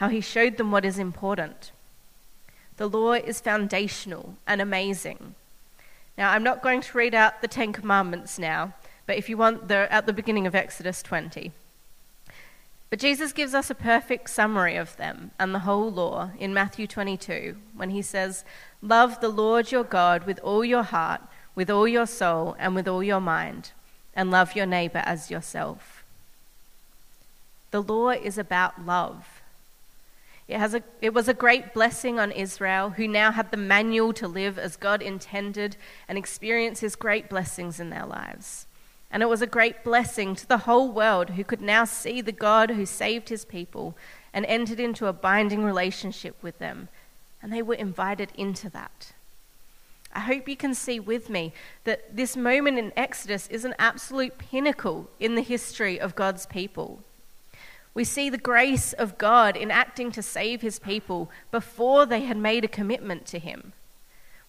how 0.00 0.08
he 0.08 0.22
showed 0.22 0.56
them 0.56 0.72
what 0.72 0.86
is 0.86 0.98
important. 0.98 1.72
The 2.78 2.88
law 2.88 3.12
is 3.12 3.38
foundational 3.38 4.36
and 4.46 4.58
amazing. 4.58 5.34
Now, 6.16 6.30
I'm 6.32 6.42
not 6.42 6.62
going 6.62 6.80
to 6.80 6.96
read 6.96 7.14
out 7.14 7.42
the 7.42 7.48
Ten 7.48 7.74
Commandments 7.74 8.38
now, 8.38 8.72
but 9.06 9.18
if 9.18 9.28
you 9.28 9.36
want, 9.36 9.68
they're 9.68 9.92
at 9.92 10.06
the 10.06 10.14
beginning 10.14 10.46
of 10.46 10.54
Exodus 10.54 11.02
20. 11.02 11.52
But 12.90 12.98
Jesus 12.98 13.32
gives 13.32 13.54
us 13.54 13.70
a 13.70 13.74
perfect 13.76 14.28
summary 14.28 14.74
of 14.74 14.96
them 14.96 15.30
and 15.38 15.54
the 15.54 15.60
whole 15.60 15.92
law 15.92 16.32
in 16.38 16.52
Matthew 16.52 16.88
22 16.88 17.56
when 17.76 17.90
he 17.90 18.02
says, 18.02 18.44
Love 18.82 19.20
the 19.20 19.28
Lord 19.28 19.70
your 19.70 19.84
God 19.84 20.26
with 20.26 20.40
all 20.40 20.64
your 20.64 20.82
heart, 20.82 21.22
with 21.54 21.70
all 21.70 21.86
your 21.86 22.06
soul, 22.06 22.56
and 22.58 22.74
with 22.74 22.88
all 22.88 23.02
your 23.02 23.20
mind, 23.20 23.70
and 24.14 24.30
love 24.30 24.56
your 24.56 24.66
neighbor 24.66 25.02
as 25.04 25.30
yourself. 25.30 26.02
The 27.70 27.82
law 27.82 28.10
is 28.10 28.36
about 28.36 28.84
love. 28.84 29.40
It, 30.48 30.58
has 30.58 30.74
a, 30.74 30.82
it 31.00 31.14
was 31.14 31.28
a 31.28 31.34
great 31.34 31.72
blessing 31.72 32.18
on 32.18 32.32
Israel, 32.32 32.90
who 32.90 33.06
now 33.06 33.30
had 33.30 33.52
the 33.52 33.56
manual 33.56 34.12
to 34.14 34.26
live 34.26 34.58
as 34.58 34.74
God 34.74 35.00
intended 35.00 35.76
and 36.08 36.18
experience 36.18 36.80
his 36.80 36.96
great 36.96 37.28
blessings 37.28 37.78
in 37.78 37.90
their 37.90 38.06
lives. 38.06 38.66
And 39.10 39.22
it 39.22 39.28
was 39.28 39.42
a 39.42 39.46
great 39.46 39.82
blessing 39.82 40.34
to 40.36 40.46
the 40.46 40.58
whole 40.58 40.90
world, 40.90 41.30
who 41.30 41.44
could 41.44 41.60
now 41.60 41.84
see 41.84 42.20
the 42.20 42.32
God 42.32 42.70
who 42.70 42.86
saved 42.86 43.28
his 43.28 43.44
people 43.44 43.96
and 44.32 44.46
entered 44.46 44.78
into 44.78 45.06
a 45.06 45.12
binding 45.12 45.64
relationship 45.64 46.40
with 46.42 46.58
them. 46.58 46.88
And 47.42 47.52
they 47.52 47.62
were 47.62 47.74
invited 47.74 48.30
into 48.36 48.70
that. 48.70 49.12
I 50.12 50.20
hope 50.20 50.48
you 50.48 50.56
can 50.56 50.74
see 50.74 50.98
with 50.98 51.30
me 51.30 51.52
that 51.84 52.16
this 52.16 52.36
moment 52.36 52.78
in 52.78 52.92
Exodus 52.96 53.46
is 53.48 53.64
an 53.64 53.74
absolute 53.78 54.38
pinnacle 54.38 55.08
in 55.20 55.36
the 55.36 55.42
history 55.42 56.00
of 56.00 56.16
God's 56.16 56.46
people. 56.46 57.00
We 57.94 58.04
see 58.04 58.30
the 58.30 58.38
grace 58.38 58.92
of 58.92 59.18
God 59.18 59.56
in 59.56 59.70
acting 59.70 60.12
to 60.12 60.22
save 60.22 60.62
his 60.62 60.78
people 60.78 61.30
before 61.50 62.06
they 62.06 62.22
had 62.22 62.36
made 62.36 62.64
a 62.64 62.68
commitment 62.68 63.26
to 63.26 63.38
him. 63.38 63.72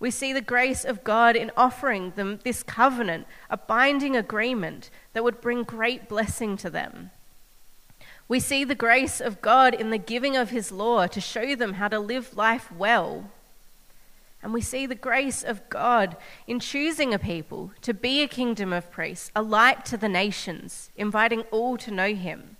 We 0.02 0.10
see 0.10 0.34
the 0.34 0.42
grace 0.42 0.84
of 0.84 1.04
God 1.04 1.36
in 1.36 1.52
offering 1.56 2.14
them 2.16 2.40
this 2.44 2.64
covenant, 2.64 3.28
a 3.52 3.56
binding 3.56 4.18
agreement 4.18 4.90
that 5.14 5.24
would 5.24 5.40
bring 5.40 5.62
great 5.62 6.10
blessing 6.10 6.58
to 6.58 6.72
them. 6.72 7.12
We 8.28 8.40
see 8.40 8.64
the 8.64 8.74
grace 8.74 9.22
of 9.22 9.42
God 9.42 9.76
in 9.76 9.92
the 9.92 10.00
giving 10.00 10.36
of 10.36 10.50
his 10.50 10.72
law 10.72 11.06
to 11.06 11.22
show 11.22 11.56
them 11.56 11.74
how 11.74 11.88
to 11.88 12.00
live 12.00 12.36
life 12.36 12.72
well. 12.72 13.30
And 14.42 14.54
we 14.54 14.62
see 14.62 14.88
the 14.88 14.96
grace 14.96 15.44
of 15.44 15.70
God 15.70 16.18
in 16.48 16.60
choosing 16.60 17.14
a 17.14 17.20
people 17.20 17.70
to 17.82 17.94
be 17.94 18.24
a 18.24 18.28
kingdom 18.28 18.74
of 18.74 18.90
priests, 18.90 19.30
a 19.36 19.44
light 19.44 19.86
to 19.86 19.98
the 19.98 20.10
nations, 20.10 20.90
inviting 20.98 21.42
all 21.52 21.78
to 21.78 21.92
know 21.92 22.16
him. 22.16 22.58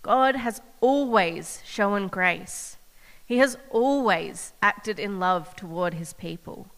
God 0.00 0.36
has 0.36 0.62
always 0.80 1.60
shown 1.66 2.08
grace. 2.08 2.78
He 3.26 3.38
has 3.38 3.58
always 3.70 4.52
acted 4.62 4.98
in 4.98 5.18
love 5.18 5.56
toward 5.56 5.94
his 5.94 6.12
people. 6.12 6.68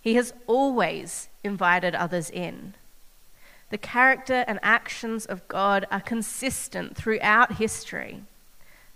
He 0.00 0.14
has 0.14 0.34
always 0.46 1.28
invited 1.42 1.94
others 1.94 2.30
in. 2.30 2.74
The 3.70 3.78
character 3.78 4.44
and 4.46 4.60
actions 4.62 5.26
of 5.26 5.48
God 5.48 5.86
are 5.90 6.00
consistent 6.00 6.96
throughout 6.96 7.56
history. 7.56 8.22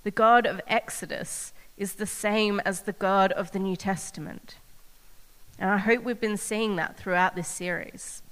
The 0.04 0.11
God 0.11 0.47
of 0.47 0.61
Exodus 0.69 1.52
is 1.76 1.95
the 1.95 2.07
same 2.07 2.61
as 2.64 2.83
the 2.83 2.92
God 2.92 3.33
of 3.33 3.50
the 3.50 3.59
New 3.59 3.75
Testament. 3.75 4.57
And 5.59 5.71
I 5.71 5.78
hope 5.78 6.04
we've 6.04 6.21
been 6.21 6.37
seeing 6.37 6.76
that 6.76 6.97
throughout 6.97 7.35
this 7.35 7.49
series. 7.49 8.23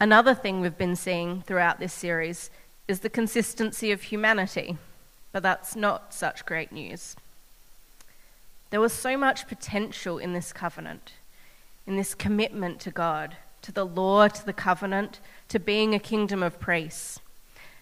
Another 0.00 0.34
thing 0.34 0.60
we've 0.60 0.78
been 0.78 0.96
seeing 0.96 1.42
throughout 1.42 1.78
this 1.78 1.92
series 1.92 2.50
is 2.88 3.00
the 3.00 3.10
consistency 3.10 3.92
of 3.92 4.02
humanity, 4.02 4.78
but 5.36 5.42
that's 5.42 5.76
not 5.76 6.14
such 6.14 6.46
great 6.46 6.72
news. 6.72 7.14
There 8.70 8.80
was 8.80 8.94
so 8.94 9.18
much 9.18 9.46
potential 9.46 10.16
in 10.16 10.32
this 10.32 10.50
covenant, 10.50 11.12
in 11.86 11.98
this 11.98 12.14
commitment 12.14 12.80
to 12.80 12.90
God, 12.90 13.36
to 13.60 13.70
the 13.70 13.84
law, 13.84 14.28
to 14.28 14.46
the 14.46 14.54
covenant, 14.54 15.20
to 15.50 15.58
being 15.58 15.94
a 15.94 15.98
kingdom 15.98 16.42
of 16.42 16.58
priests. 16.58 17.20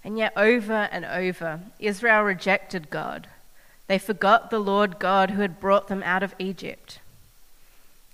And 0.02 0.18
yet, 0.18 0.32
over 0.36 0.88
and 0.90 1.04
over, 1.04 1.60
Israel 1.78 2.24
rejected 2.24 2.90
God. 2.90 3.28
They 3.86 4.00
forgot 4.00 4.50
the 4.50 4.58
Lord 4.58 4.98
God 4.98 5.30
who 5.30 5.40
had 5.40 5.60
brought 5.60 5.86
them 5.86 6.02
out 6.02 6.24
of 6.24 6.34
Egypt. 6.40 6.98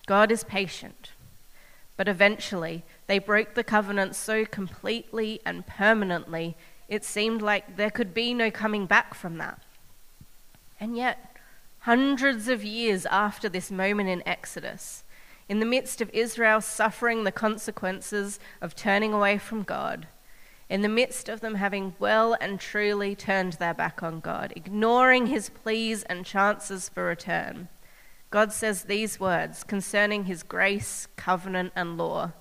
God 0.06 0.30
is 0.30 0.44
patient, 0.44 1.12
but 1.96 2.08
eventually 2.08 2.82
they 3.06 3.18
broke 3.18 3.54
the 3.54 3.64
covenant 3.64 4.16
so 4.16 4.44
completely 4.44 5.40
and 5.46 5.66
permanently 5.66 6.56
it 6.90 7.04
seemed 7.04 7.40
like 7.40 7.76
there 7.76 7.90
could 7.90 8.12
be 8.12 8.34
no 8.34 8.50
coming 8.50 8.84
back 8.84 9.14
from 9.14 9.38
that. 9.38 9.62
And 10.78 10.96
yet, 10.96 11.36
hundreds 11.80 12.48
of 12.48 12.64
years 12.64 13.06
after 13.06 13.48
this 13.48 13.70
moment 13.70 14.08
in 14.08 14.26
Exodus, 14.26 15.04
in 15.48 15.60
the 15.60 15.66
midst 15.66 16.00
of 16.00 16.10
Israel 16.10 16.60
suffering 16.60 17.24
the 17.24 17.32
consequences 17.32 18.40
of 18.60 18.74
turning 18.74 19.12
away 19.12 19.38
from 19.38 19.62
God, 19.62 20.08
in 20.68 20.82
the 20.82 20.88
midst 20.88 21.28
of 21.28 21.40
them 21.40 21.54
having 21.54 21.94
well 21.98 22.36
and 22.40 22.60
truly 22.60 23.14
turned 23.14 23.54
their 23.54 23.74
back 23.74 24.02
on 24.02 24.20
God, 24.20 24.52
ignoring 24.56 25.26
his 25.26 25.48
pleas 25.48 26.02
and 26.04 26.26
chances 26.26 26.88
for 26.88 27.04
return, 27.04 27.68
God 28.30 28.52
says 28.52 28.84
these 28.84 29.18
words 29.18 29.64
concerning 29.64 30.24
his 30.24 30.42
grace, 30.42 31.08
covenant, 31.16 31.72
and 31.74 31.96
law 31.96 32.32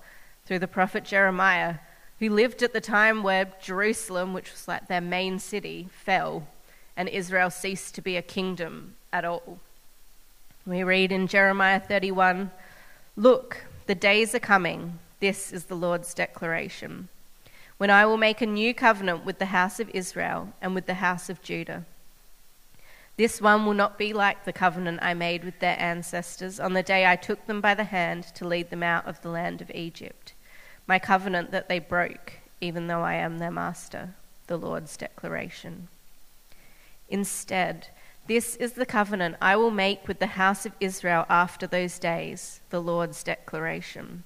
through 0.44 0.60
the 0.60 0.68
prophet 0.68 1.04
Jeremiah, 1.04 1.76
who 2.20 2.30
lived 2.30 2.62
at 2.62 2.72
the 2.72 2.80
time 2.80 3.22
where 3.22 3.52
Jerusalem, 3.60 4.32
which 4.32 4.52
was 4.52 4.68
like 4.68 4.86
their 4.86 5.00
main 5.00 5.38
city, 5.40 5.88
fell 5.90 6.46
and 6.96 7.08
Israel 7.08 7.50
ceased 7.50 7.94
to 7.94 8.02
be 8.02 8.16
a 8.16 8.22
kingdom 8.22 8.94
at 9.12 9.24
all. 9.24 9.58
We 10.66 10.84
read 10.84 11.10
in 11.10 11.26
Jeremiah 11.26 11.80
31 11.80 12.50
Look, 13.16 13.64
the 13.86 13.94
days 13.94 14.34
are 14.34 14.38
coming. 14.38 14.98
This 15.18 15.52
is 15.52 15.64
the 15.64 15.74
Lord's 15.74 16.14
declaration 16.14 17.08
when 17.80 17.88
I 17.88 18.04
will 18.04 18.18
make 18.18 18.42
a 18.42 18.46
new 18.46 18.74
covenant 18.74 19.24
with 19.24 19.38
the 19.38 19.46
house 19.46 19.80
of 19.80 19.88
Israel 19.94 20.52
and 20.60 20.74
with 20.74 20.84
the 20.84 21.00
house 21.00 21.30
of 21.30 21.40
Judah. 21.40 21.86
This 23.16 23.40
one 23.40 23.64
will 23.64 23.72
not 23.72 23.96
be 23.96 24.12
like 24.12 24.44
the 24.44 24.52
covenant 24.52 24.98
I 25.00 25.14
made 25.14 25.44
with 25.44 25.60
their 25.60 25.80
ancestors 25.80 26.60
on 26.60 26.74
the 26.74 26.82
day 26.82 27.06
I 27.06 27.16
took 27.16 27.46
them 27.46 27.62
by 27.62 27.74
the 27.74 27.84
hand 27.84 28.24
to 28.34 28.46
lead 28.46 28.68
them 28.68 28.82
out 28.82 29.06
of 29.06 29.22
the 29.22 29.30
land 29.30 29.62
of 29.62 29.70
Egypt, 29.70 30.34
my 30.90 30.98
covenant 30.98 31.52
that 31.52 31.68
they 31.68 31.78
broke, 31.78 32.32
even 32.60 32.88
though 32.88 33.02
I 33.02 33.14
am 33.14 33.38
their 33.38 33.52
master, 33.52 34.12
the 34.48 34.56
Lord's 34.56 34.96
declaration. 34.96 35.86
Instead, 37.08 37.86
this 38.26 38.56
is 38.56 38.72
the 38.72 38.84
covenant 38.84 39.36
I 39.40 39.54
will 39.54 39.70
make 39.70 40.08
with 40.08 40.18
the 40.18 40.34
house 40.42 40.66
of 40.66 40.72
Israel 40.80 41.26
after 41.28 41.68
those 41.68 42.00
days, 42.00 42.58
the 42.70 42.82
Lord's 42.82 43.22
declaration. 43.22 44.24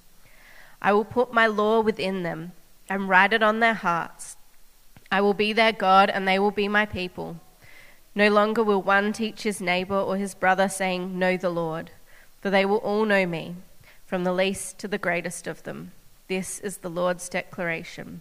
I 0.80 0.94
will 0.94 1.04
put 1.04 1.34
my 1.34 1.46
law 1.46 1.80
within 1.80 2.22
them 2.22 2.52
and 2.88 3.10
write 3.10 3.34
it 3.34 3.42
on 3.42 3.60
their 3.60 3.74
hearts. 3.74 4.38
I 5.12 5.20
will 5.20 5.34
be 5.34 5.52
their 5.52 5.72
God, 5.72 6.08
and 6.08 6.26
they 6.26 6.38
will 6.38 6.50
be 6.50 6.68
my 6.68 6.86
people. 6.86 7.36
No 8.14 8.30
longer 8.30 8.64
will 8.64 8.80
one 8.80 9.12
teach 9.12 9.42
his 9.42 9.60
neighbor 9.60 9.98
or 9.98 10.16
his 10.16 10.34
brother, 10.34 10.70
saying, 10.70 11.18
Know 11.18 11.36
the 11.36 11.50
Lord, 11.50 11.90
for 12.40 12.48
they 12.48 12.64
will 12.64 12.78
all 12.78 13.04
know 13.04 13.26
me, 13.26 13.56
from 14.06 14.24
the 14.24 14.32
least 14.32 14.78
to 14.78 14.88
the 14.88 14.96
greatest 14.96 15.46
of 15.46 15.64
them. 15.64 15.92
This 16.28 16.58
is 16.60 16.78
the 16.78 16.88
Lord's 16.88 17.28
declaration. 17.28 18.20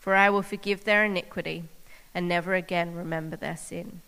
For 0.00 0.14
I 0.14 0.30
will 0.30 0.42
forgive 0.42 0.84
their 0.84 1.04
iniquity 1.04 1.64
and 2.14 2.28
never 2.28 2.54
again 2.54 2.94
remember 2.94 3.36
their 3.36 3.56
sin. 3.56 4.00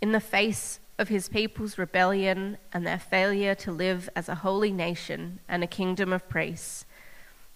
In 0.00 0.12
the 0.12 0.20
face 0.20 0.78
of 0.98 1.08
his 1.08 1.28
people's 1.28 1.78
rebellion 1.78 2.58
and 2.72 2.86
their 2.86 2.98
failure 2.98 3.54
to 3.54 3.72
live 3.72 4.08
as 4.14 4.28
a 4.28 4.36
holy 4.36 4.72
nation 4.72 5.40
and 5.48 5.62
a 5.62 5.68
kingdom 5.68 6.12
of 6.12 6.28
priests, 6.28 6.84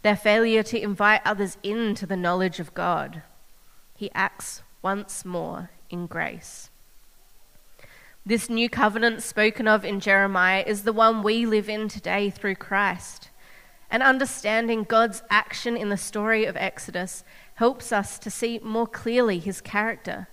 their 0.02 0.16
failure 0.16 0.62
to 0.64 0.80
invite 0.80 1.20
others 1.24 1.58
into 1.62 2.06
the 2.06 2.16
knowledge 2.16 2.58
of 2.58 2.74
God, 2.74 3.22
he 3.96 4.10
acts 4.14 4.62
once 4.80 5.24
more 5.24 5.70
in 5.90 6.06
grace. 6.06 6.70
This 8.24 8.48
new 8.48 8.70
covenant 8.70 9.20
spoken 9.20 9.66
of 9.66 9.84
in 9.84 9.98
Jeremiah 9.98 10.62
is 10.64 10.84
the 10.84 10.92
one 10.92 11.24
we 11.24 11.44
live 11.44 11.68
in 11.68 11.88
today 11.88 12.30
through 12.30 12.54
Christ. 12.54 13.30
And 13.90 14.00
understanding 14.00 14.84
God's 14.84 15.24
action 15.28 15.76
in 15.76 15.88
the 15.88 15.96
story 15.96 16.44
of 16.44 16.56
Exodus 16.56 17.24
helps 17.54 17.90
us 17.90 18.20
to 18.20 18.30
see 18.30 18.60
more 18.62 18.86
clearly 18.86 19.40
his 19.40 19.60
character 19.60 20.28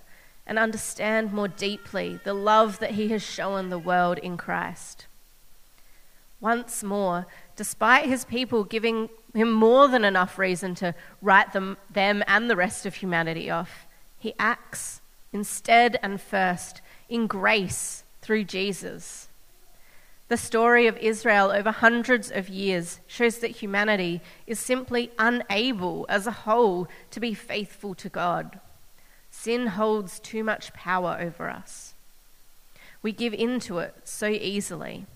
and 0.46 0.56
understand 0.56 1.32
more 1.32 1.48
deeply 1.48 2.20
the 2.22 2.32
love 2.32 2.78
that 2.78 2.92
he 2.92 3.08
has 3.08 3.22
shown 3.24 3.70
the 3.70 3.78
world 3.78 4.18
in 4.18 4.36
Christ. 4.36 5.08
Once 6.40 6.84
more, 6.84 7.26
despite 7.56 8.06
his 8.06 8.24
people 8.24 8.62
giving 8.62 9.08
him 9.34 9.50
more 9.50 9.88
than 9.88 10.04
enough 10.04 10.38
reason 10.38 10.76
to 10.76 10.94
write 11.20 11.52
them, 11.52 11.76
them 11.92 12.22
and 12.28 12.48
the 12.48 12.56
rest 12.56 12.86
of 12.86 12.94
humanity 12.94 13.50
off, 13.50 13.86
he 14.16 14.32
acts 14.38 14.99
instead 15.32 15.98
and 16.02 16.20
first 16.20 16.80
in 17.08 17.26
grace 17.26 18.04
through 18.20 18.44
Jesus. 18.44 19.28
The 20.28 20.36
story 20.36 20.86
of 20.86 20.96
Israel 20.98 21.50
over 21.50 21.70
hundreds 21.70 22.30
of 22.30 22.48
years 22.48 23.00
shows 23.06 23.38
that 23.38 23.50
humanity 23.62 24.20
is 24.46 24.60
simply 24.60 25.10
unable 25.18 26.06
as 26.08 26.26
a 26.26 26.42
whole 26.46 26.86
to 27.10 27.20
be 27.20 27.34
faithful 27.34 27.94
to 27.96 28.08
God. 28.08 28.60
Sin 29.30 29.68
holds 29.68 30.20
too 30.20 30.44
much 30.44 30.72
power 30.72 31.16
over 31.20 31.48
us. 31.48 31.94
We 33.02 33.12
give 33.12 33.34
in 33.34 33.60
to 33.60 33.78
it 33.78 33.94
so 34.04 34.28
easily. 34.28 35.06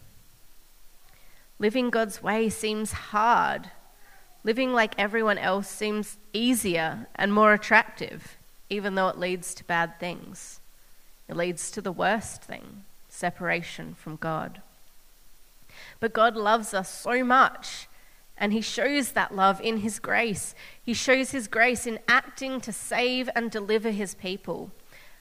Living 1.58 1.90
God's 1.90 2.22
way 2.22 2.48
seems 2.48 2.92
hard 2.92 3.70
Living 4.44 4.74
like 4.74 4.94
everyone 4.98 5.38
else 5.38 5.68
seems 5.68 6.18
easier 6.34 7.06
and 7.16 7.32
more 7.32 7.54
attractive, 7.54 8.36
even 8.70 8.94
though 8.94 9.08
it 9.08 9.18
leads 9.18 9.54
to 9.54 9.64
bad 9.64 9.98
things. 9.98 10.60
It 11.28 11.36
leads 11.36 11.70
to 11.72 11.80
the 11.80 11.92
worst 11.92 12.42
thing 12.42 12.84
separation 13.08 13.94
from 13.94 14.16
God. 14.16 14.60
But 16.00 16.12
God 16.12 16.34
loves 16.36 16.74
us 16.74 16.92
so 16.92 17.22
much, 17.22 17.86
and 18.36 18.52
He 18.52 18.60
shows 18.60 19.12
that 19.12 19.34
love 19.34 19.60
in 19.60 19.78
His 19.78 20.00
grace. 20.00 20.54
He 20.84 20.94
shows 20.94 21.30
His 21.30 21.46
grace 21.46 21.86
in 21.86 22.00
acting 22.08 22.60
to 22.62 22.72
save 22.72 23.30
and 23.36 23.50
deliver 23.50 23.90
His 23.90 24.14
people. 24.14 24.72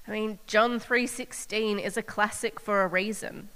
I 0.07 0.11
mean, 0.11 0.39
John 0.47 0.79
3:16 0.79 1.79
is 1.79 1.97
a 1.97 2.03
classic 2.03 2.59
for 2.59 2.81
a 2.81 2.87
reason. 2.87 3.49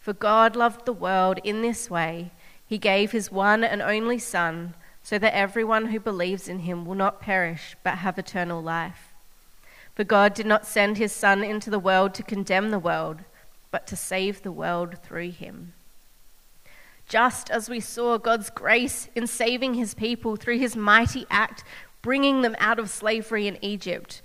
For 0.00 0.12
God 0.12 0.56
loved 0.56 0.84
the 0.84 0.92
world 0.92 1.38
in 1.44 1.62
this 1.62 1.88
way, 1.88 2.32
he 2.70 2.78
gave 2.78 3.10
his 3.10 3.32
one 3.32 3.64
and 3.64 3.82
only 3.82 4.18
son 4.18 4.74
so 5.02 5.18
that 5.18 5.34
everyone 5.34 5.86
who 5.86 5.98
believes 5.98 6.48
in 6.48 6.60
him 6.60 6.86
will 6.86 6.94
not 6.94 7.20
perish 7.20 7.76
but 7.82 7.98
have 7.98 8.16
eternal 8.16 8.62
life. 8.62 9.09
For 10.00 10.04
God 10.04 10.32
did 10.32 10.46
not 10.46 10.66
send 10.66 10.96
his 10.96 11.12
Son 11.12 11.44
into 11.44 11.68
the 11.68 11.78
world 11.78 12.14
to 12.14 12.22
condemn 12.22 12.70
the 12.70 12.78
world, 12.78 13.18
but 13.70 13.86
to 13.88 13.96
save 13.96 14.40
the 14.40 14.50
world 14.50 14.96
through 15.02 15.32
him. 15.32 15.74
Just 17.06 17.50
as 17.50 17.68
we 17.68 17.80
saw 17.80 18.16
God's 18.16 18.48
grace 18.48 19.10
in 19.14 19.26
saving 19.26 19.74
his 19.74 19.92
people 19.92 20.36
through 20.36 20.56
his 20.56 20.74
mighty 20.74 21.26
act, 21.28 21.64
bringing 22.00 22.40
them 22.40 22.56
out 22.58 22.78
of 22.78 22.88
slavery 22.88 23.46
in 23.46 23.62
Egypt, 23.62 24.22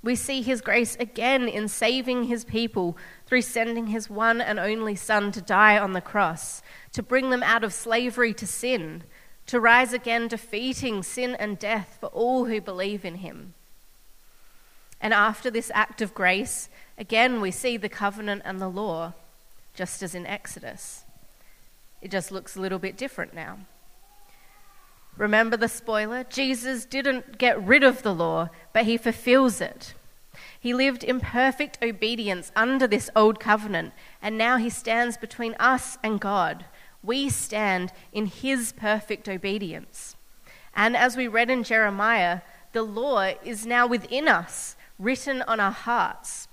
we 0.00 0.14
see 0.14 0.42
his 0.42 0.60
grace 0.60 0.94
again 1.00 1.48
in 1.48 1.66
saving 1.66 2.26
his 2.26 2.44
people 2.44 2.96
through 3.26 3.42
sending 3.42 3.88
his 3.88 4.08
one 4.08 4.40
and 4.40 4.60
only 4.60 4.94
Son 4.94 5.32
to 5.32 5.42
die 5.42 5.76
on 5.76 5.92
the 5.92 6.00
cross, 6.00 6.62
to 6.92 7.02
bring 7.02 7.30
them 7.30 7.42
out 7.42 7.64
of 7.64 7.72
slavery 7.72 8.32
to 8.34 8.46
sin 8.46 9.02
to 9.46 9.60
rise 9.60 9.92
again, 9.92 10.28
defeating 10.28 11.02
sin 11.02 11.34
and 11.36 11.58
death 11.58 11.98
for 12.00 12.10
all 12.10 12.44
who 12.44 12.60
believe 12.60 13.04
in 13.04 13.16
him. 13.16 13.54
And 15.00 15.12
after 15.12 15.50
this 15.50 15.70
act 15.74 16.00
of 16.00 16.14
grace, 16.14 16.68
again 16.98 17.40
we 17.40 17.50
see 17.50 17.76
the 17.76 17.88
covenant 17.88 18.42
and 18.44 18.60
the 18.60 18.68
law, 18.68 19.12
just 19.74 20.02
as 20.02 20.14
in 20.14 20.26
Exodus. 20.26 21.04
It 22.02 22.10
just 22.10 22.30
looks 22.30 22.56
a 22.56 22.60
little 22.60 22.78
bit 22.78 22.96
different 22.96 23.34
now. 23.34 23.58
Remember 25.16 25.56
the 25.56 25.68
spoiler? 25.68 26.24
Jesus 26.24 26.84
didn't 26.84 27.38
get 27.38 27.62
rid 27.62 27.82
of 27.82 28.02
the 28.02 28.14
law, 28.14 28.50
but 28.72 28.84
he 28.84 28.96
fulfills 28.96 29.60
it. 29.60 29.94
He 30.60 30.74
lived 30.74 31.02
in 31.02 31.20
perfect 31.20 31.78
obedience 31.82 32.52
under 32.54 32.86
this 32.86 33.08
old 33.16 33.40
covenant, 33.40 33.92
and 34.20 34.36
now 34.36 34.58
he 34.58 34.68
stands 34.68 35.16
between 35.16 35.54
us 35.54 35.96
and 36.02 36.20
God. 36.20 36.66
We 37.02 37.30
stand 37.30 37.92
in 38.12 38.26
his 38.26 38.72
perfect 38.72 39.28
obedience. 39.28 40.16
And 40.74 40.96
as 40.96 41.16
we 41.16 41.28
read 41.28 41.48
in 41.48 41.62
Jeremiah, 41.62 42.40
the 42.72 42.82
law 42.82 43.32
is 43.42 43.64
now 43.64 43.86
within 43.86 44.28
us, 44.28 44.75
written 44.98 45.42
on 45.42 45.60
our 45.60 45.72
hearts. 45.72 46.48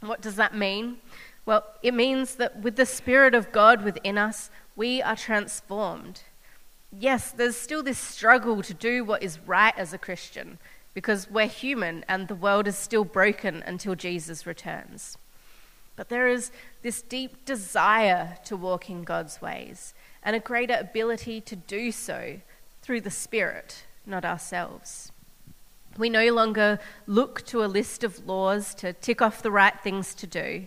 What 0.00 0.20
does 0.20 0.36
that 0.36 0.54
mean? 0.54 0.98
Well, 1.46 1.64
it 1.82 1.94
means 1.94 2.36
that 2.36 2.60
with 2.62 2.76
the 2.76 2.86
Spirit 2.86 3.34
of 3.34 3.52
God 3.52 3.82
within 3.82 4.16
us, 4.16 4.50
we 4.76 5.02
are 5.02 5.16
transformed. 5.16 6.22
Yes, 6.90 7.32
there's 7.32 7.56
still 7.56 7.82
this 7.82 7.98
struggle 7.98 8.62
to 8.62 8.74
do 8.74 9.04
what 9.04 9.22
is 9.22 9.38
right 9.40 9.74
as 9.76 9.92
a 9.92 9.98
Christian 9.98 10.58
because 10.94 11.28
we're 11.28 11.46
human 11.46 12.04
and 12.08 12.28
the 12.28 12.34
world 12.34 12.68
is 12.68 12.78
still 12.78 13.04
broken 13.04 13.62
until 13.66 13.94
Jesus 13.94 14.46
returns. 14.46 15.18
But 15.96 16.08
there 16.08 16.28
is 16.28 16.50
this 16.82 17.02
deep 17.02 17.44
desire 17.44 18.38
to 18.44 18.56
walk 18.56 18.88
in 18.88 19.02
God's 19.02 19.42
ways 19.42 19.92
and 20.22 20.34
a 20.34 20.40
greater 20.40 20.74
ability 20.74 21.40
to 21.42 21.56
do 21.56 21.92
so 21.92 22.40
through 22.82 23.02
the 23.02 23.10
Spirit, 23.10 23.84
not 24.06 24.24
ourselves. 24.24 25.12
We 25.96 26.10
no 26.10 26.32
longer 26.32 26.80
look 27.06 27.46
to 27.46 27.64
a 27.64 27.66
list 27.66 28.02
of 28.02 28.26
laws 28.26 28.74
to 28.76 28.92
tick 28.92 29.22
off 29.22 29.42
the 29.42 29.50
right 29.50 29.78
things 29.80 30.14
to 30.16 30.26
do, 30.26 30.64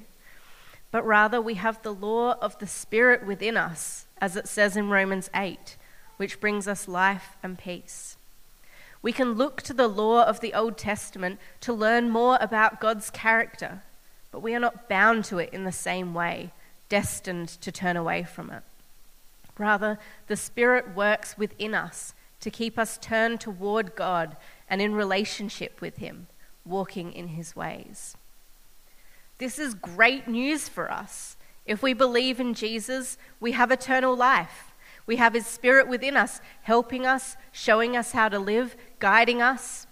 but 0.91 1.05
rather 1.05 1.41
we 1.41 1.55
have 1.55 1.81
the 1.81 1.93
law 1.93 2.35
of 2.39 2.57
the 2.59 2.67
Spirit 2.67 3.25
within 3.25 3.57
us, 3.57 4.05
as 4.19 4.35
it 4.35 4.47
says 4.47 4.77
in 4.77 4.89
Romans 4.89 5.29
8, 5.35 5.75
which 6.15 6.39
brings 6.39 6.67
us 6.67 6.87
life 6.87 7.35
and 7.43 7.57
peace. 7.57 8.15
We 9.01 9.11
can 9.11 9.33
look 9.33 9.61
to 9.63 9.73
the 9.73 9.87
law 9.87 10.23
of 10.23 10.39
the 10.39 10.53
Old 10.53 10.77
Testament 10.77 11.39
to 11.61 11.73
learn 11.73 12.09
more 12.09 12.37
about 12.39 12.79
God's 12.79 13.09
character, 13.09 13.81
but 14.31 14.41
we 14.41 14.55
are 14.55 14.59
not 14.59 14.87
bound 14.87 15.25
to 15.25 15.39
it 15.39 15.53
in 15.53 15.65
the 15.65 15.71
same 15.71 16.13
way, 16.13 16.51
destined 16.89 17.49
to 17.49 17.71
turn 17.71 17.97
away 17.97 18.23
from 18.23 18.49
it. 18.49 18.63
Rather, 19.57 19.99
the 20.27 20.37
Spirit 20.37 20.95
works 20.95 21.37
within 21.37 21.73
us 21.73 22.13
to 22.39 22.49
keep 22.49 22.79
us 22.79 22.97
turned 22.97 23.41
toward 23.41 23.95
God 23.95 24.37
and 24.69 24.81
in 24.81 24.93
relationship 24.93 25.81
with 25.81 25.97
Him, 25.97 26.27
walking 26.65 27.13
in 27.13 27.29
His 27.29 27.55
ways. 27.55 28.15
This 29.37 29.59
is 29.59 29.73
great 29.73 30.27
news 30.27 30.67
for 30.67 30.91
us. 30.91 31.37
If 31.65 31.83
we 31.83 31.93
believe 31.93 32.39
in 32.39 32.53
Jesus, 32.53 33.17
we 33.39 33.51
have 33.51 33.71
eternal 33.71 34.15
life. 34.15 34.73
We 35.05 35.17
have 35.17 35.33
His 35.33 35.45
Spirit 35.45 35.87
within 35.87 36.17
us, 36.17 36.41
helping 36.63 37.05
us, 37.05 37.37
showing 37.51 37.95
us 37.95 38.11
how 38.11 38.29
to 38.29 38.39
live, 38.39 38.75
guiding 38.99 39.41
us. 39.41 39.87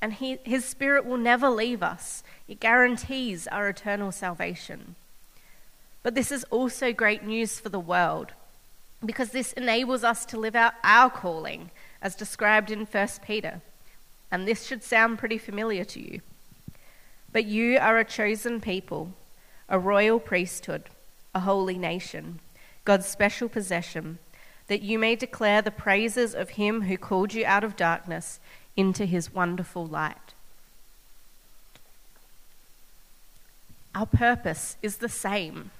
And 0.00 0.12
he, 0.12 0.38
His 0.44 0.64
Spirit 0.64 1.06
will 1.06 1.16
never 1.16 1.48
leave 1.48 1.82
us. 1.82 2.22
It 2.46 2.60
guarantees 2.60 3.46
our 3.46 3.68
eternal 3.68 4.12
salvation. 4.12 4.96
But 6.02 6.14
this 6.14 6.30
is 6.30 6.44
also 6.50 6.92
great 6.92 7.24
news 7.24 7.58
for 7.58 7.70
the 7.70 7.80
world 7.80 8.32
because 9.04 9.30
this 9.30 9.52
enables 9.54 10.04
us 10.04 10.24
to 10.26 10.38
live 10.38 10.54
out 10.54 10.74
our 10.82 11.10
calling 11.10 11.70
as 12.02 12.14
described 12.14 12.70
in 12.70 12.84
1 12.84 13.08
Peter. 13.24 13.62
And 14.34 14.48
this 14.48 14.66
should 14.66 14.82
sound 14.82 15.20
pretty 15.20 15.38
familiar 15.38 15.84
to 15.84 16.00
you. 16.00 16.20
But 17.30 17.44
you 17.44 17.78
are 17.78 18.00
a 18.00 18.04
chosen 18.04 18.60
people, 18.60 19.12
a 19.68 19.78
royal 19.78 20.18
priesthood, 20.18 20.90
a 21.32 21.38
holy 21.38 21.78
nation, 21.78 22.40
God's 22.84 23.06
special 23.06 23.48
possession, 23.48 24.18
that 24.66 24.82
you 24.82 24.98
may 24.98 25.14
declare 25.14 25.62
the 25.62 25.70
praises 25.70 26.34
of 26.34 26.50
him 26.58 26.82
who 26.82 26.96
called 26.96 27.32
you 27.32 27.46
out 27.46 27.62
of 27.62 27.76
darkness 27.76 28.40
into 28.76 29.04
his 29.04 29.32
wonderful 29.32 29.86
light. 29.86 30.34
Our 33.94 34.06
purpose 34.06 34.76
is 34.82 34.96
the 34.96 35.08
same 35.08 35.70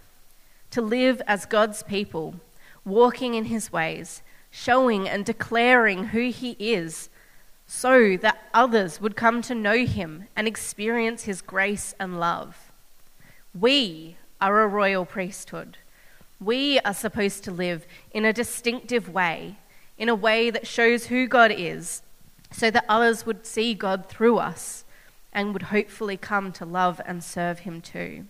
to 0.70 0.80
live 0.80 1.20
as 1.26 1.44
God's 1.44 1.82
people, 1.82 2.36
walking 2.84 3.34
in 3.34 3.46
his 3.46 3.72
ways, 3.72 4.22
showing 4.52 5.08
and 5.08 5.24
declaring 5.24 6.04
who 6.04 6.30
he 6.30 6.52
is 6.60 7.08
so 7.66 8.16
that 8.18 8.48
others 8.53 9.00
would 9.00 9.16
come 9.16 9.42
to 9.42 9.55
know 9.55 9.85
him 9.87 10.27
and 10.37 10.46
experience 10.46 11.24
his 11.24 11.40
grace 11.40 11.94
and 11.98 12.20
love. 12.20 12.72
We 13.59 14.16
are 14.40 14.62
a 14.62 14.68
royal 14.68 15.05
priesthood. 15.05 15.79
We 16.40 16.79
are 16.81 16.94
supposed 16.94 17.44
to 17.44 17.50
live 17.50 17.87
in 18.12 18.24
a 18.24 18.33
distinctive 18.33 19.09
way, 19.09 19.57
in 19.96 20.09
a 20.09 20.14
way 20.14 20.50
that 20.50 20.66
shows 20.66 21.07
who 21.07 21.27
God 21.27 21.53
is, 21.57 22.03
so 22.50 22.70
that 22.70 22.85
others 22.88 23.24
would 23.24 23.46
see 23.46 23.74
God 23.74 24.09
through 24.09 24.38
us 24.38 24.85
and 25.33 25.53
would 25.53 25.62
hopefully 25.64 26.16
come 26.16 26.53
to 26.53 26.64
love 26.64 27.00
and 27.07 27.24
serve 27.24 27.61
him 27.61 27.81
too. 27.81 28.27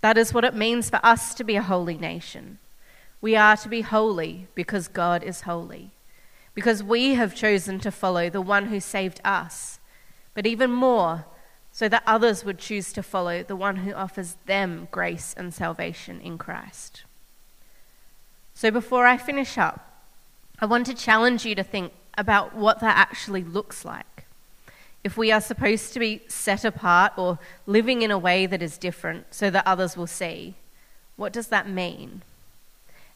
That 0.00 0.18
is 0.18 0.32
what 0.32 0.44
it 0.44 0.54
means 0.54 0.90
for 0.90 1.00
us 1.02 1.34
to 1.34 1.44
be 1.44 1.56
a 1.56 1.62
holy 1.62 1.96
nation. 1.96 2.58
We 3.20 3.34
are 3.34 3.56
to 3.56 3.68
be 3.68 3.80
holy 3.80 4.46
because 4.54 4.86
God 4.86 5.24
is 5.24 5.40
holy 5.40 5.90
because 6.58 6.82
we 6.82 7.14
have 7.14 7.36
chosen 7.36 7.78
to 7.78 7.88
follow 7.88 8.28
the 8.28 8.40
one 8.40 8.66
who 8.66 8.80
saved 8.80 9.20
us, 9.24 9.78
but 10.34 10.44
even 10.44 10.68
more, 10.68 11.24
so 11.70 11.88
that 11.88 12.02
others 12.04 12.44
would 12.44 12.58
choose 12.58 12.92
to 12.92 13.00
follow 13.00 13.44
the 13.44 13.54
one 13.54 13.76
who 13.76 13.92
offers 13.92 14.34
them 14.46 14.88
grace 14.90 15.32
and 15.38 15.54
salvation 15.54 16.20
in 16.20 16.36
Christ. 16.36 17.04
So 18.54 18.72
before 18.72 19.06
I 19.06 19.16
finish 19.16 19.56
up, 19.56 20.02
I 20.58 20.66
want 20.66 20.86
to 20.86 20.94
challenge 20.94 21.44
you 21.46 21.54
to 21.54 21.62
think 21.62 21.92
about 22.16 22.56
what 22.56 22.80
that 22.80 22.96
actually 22.96 23.44
looks 23.44 23.84
like. 23.84 24.24
If 25.04 25.16
we 25.16 25.30
are 25.30 25.40
supposed 25.40 25.92
to 25.92 26.00
be 26.00 26.22
set 26.26 26.64
apart 26.64 27.12
or 27.16 27.38
living 27.66 28.02
in 28.02 28.10
a 28.10 28.18
way 28.18 28.46
that 28.46 28.62
is 28.62 28.78
different 28.78 29.26
so 29.32 29.48
that 29.48 29.64
others 29.64 29.96
will 29.96 30.08
see, 30.08 30.56
what 31.14 31.32
does 31.32 31.46
that 31.50 31.68
mean? 31.68 32.22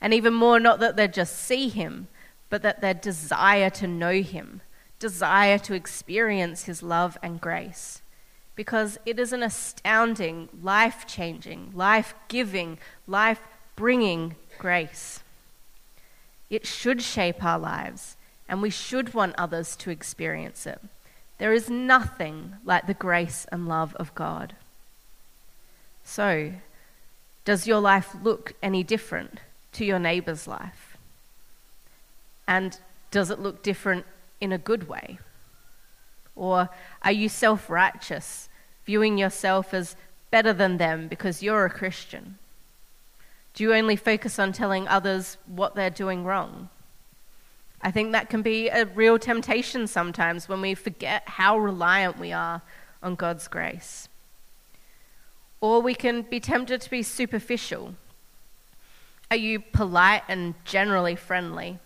And 0.01 0.15
even 0.15 0.33
more, 0.33 0.61
not 0.61 0.79
that 0.79 0.95
they 0.95 1.09
just 1.09 1.37
see 1.37 1.69
him, 1.69 2.07
but 2.53 2.61
that 2.61 2.83
their 2.83 2.93
desire 2.93 3.71
to 3.71 3.87
know 3.87 4.21
Him, 4.21 4.61
desire 4.99 5.57
to 5.61 5.73
experience 5.73 6.65
His 6.65 6.83
love 6.83 7.17
and 7.23 7.41
grace. 7.41 8.03
Because 8.55 8.99
it 9.07 9.19
is 9.19 9.33
an 9.33 9.43
astounding, 9.43 10.51
life 10.63 11.07
changing, 11.07 11.71
life 11.75 12.15
giving, 12.29 12.77
life 13.07 13.41
bringing 13.75 14.37
grace. 14.59 15.21
It 16.51 16.67
should 16.67 17.01
shape 17.01 17.43
our 17.43 17.59
lives, 17.59 18.19
and 18.47 18.61
we 18.61 18.69
should 18.69 19.15
want 19.15 19.35
others 19.39 19.75
to 19.77 19.91
experience 19.91 20.67
it. 20.67 20.83
There 21.39 21.55
is 21.55 21.71
nothing 21.71 22.57
like 22.67 22.87
the 22.87 22.93
grace 22.93 23.47
and 23.51 23.67
love 23.67 23.95
of 23.95 24.15
God. 24.15 24.53
So, 26.05 26.53
does 27.47 27.67
your 27.67 27.81
life 27.81 28.15
look 28.23 28.53
any 28.63 28.83
different 28.83 29.39
to 29.73 29.87
your 29.87 29.99
neighbour's 29.99 30.47
life? 30.47 30.92
And 32.53 32.77
does 33.11 33.31
it 33.31 33.39
look 33.39 33.63
different 33.63 34.05
in 34.39 34.53
a 34.53 34.59
good 34.59 34.87
way? 34.87 35.19
Or 36.37 36.69
are 37.01 37.13
you 37.13 37.31
self 37.31 37.71
righteous, 37.71 38.51
viewing 38.85 39.17
yourself 39.17 39.73
as 39.73 39.97
better 40.31 40.53
than 40.53 40.77
them 40.77 41.09
because 41.09 41.43
you're 41.43 41.65
a 41.65 41.71
Christian? 41.71 42.37
Do 43.55 43.65
you 43.65 43.73
only 43.73 43.97
focus 43.97 44.39
on 44.39 44.53
telling 44.53 44.87
others 44.87 45.39
what 45.47 45.75
they're 45.75 45.89
doing 46.05 46.25
wrong? 46.25 46.69
I 47.81 47.91
think 47.91 48.13
that 48.13 48.29
can 48.29 48.43
be 48.43 48.69
a 48.69 48.85
real 48.85 49.19
temptation 49.19 49.87
sometimes 49.87 50.47
when 50.47 50.61
we 50.61 50.75
forget 50.75 51.23
how 51.27 51.59
reliant 51.59 52.19
we 52.19 52.33
are 52.33 52.61
on 53.03 53.15
God's 53.15 53.49
grace. 53.49 54.11
Or 55.63 55.81
we 55.81 55.95
can 55.95 56.21
be 56.21 56.39
tempted 56.39 56.83
to 56.83 56.91
be 56.91 57.03
superficial. 57.03 57.95
Are 59.31 59.37
you 59.37 59.59
polite 59.61 60.25
and 60.29 60.55
generally 60.67 61.17
friendly? 61.17 61.79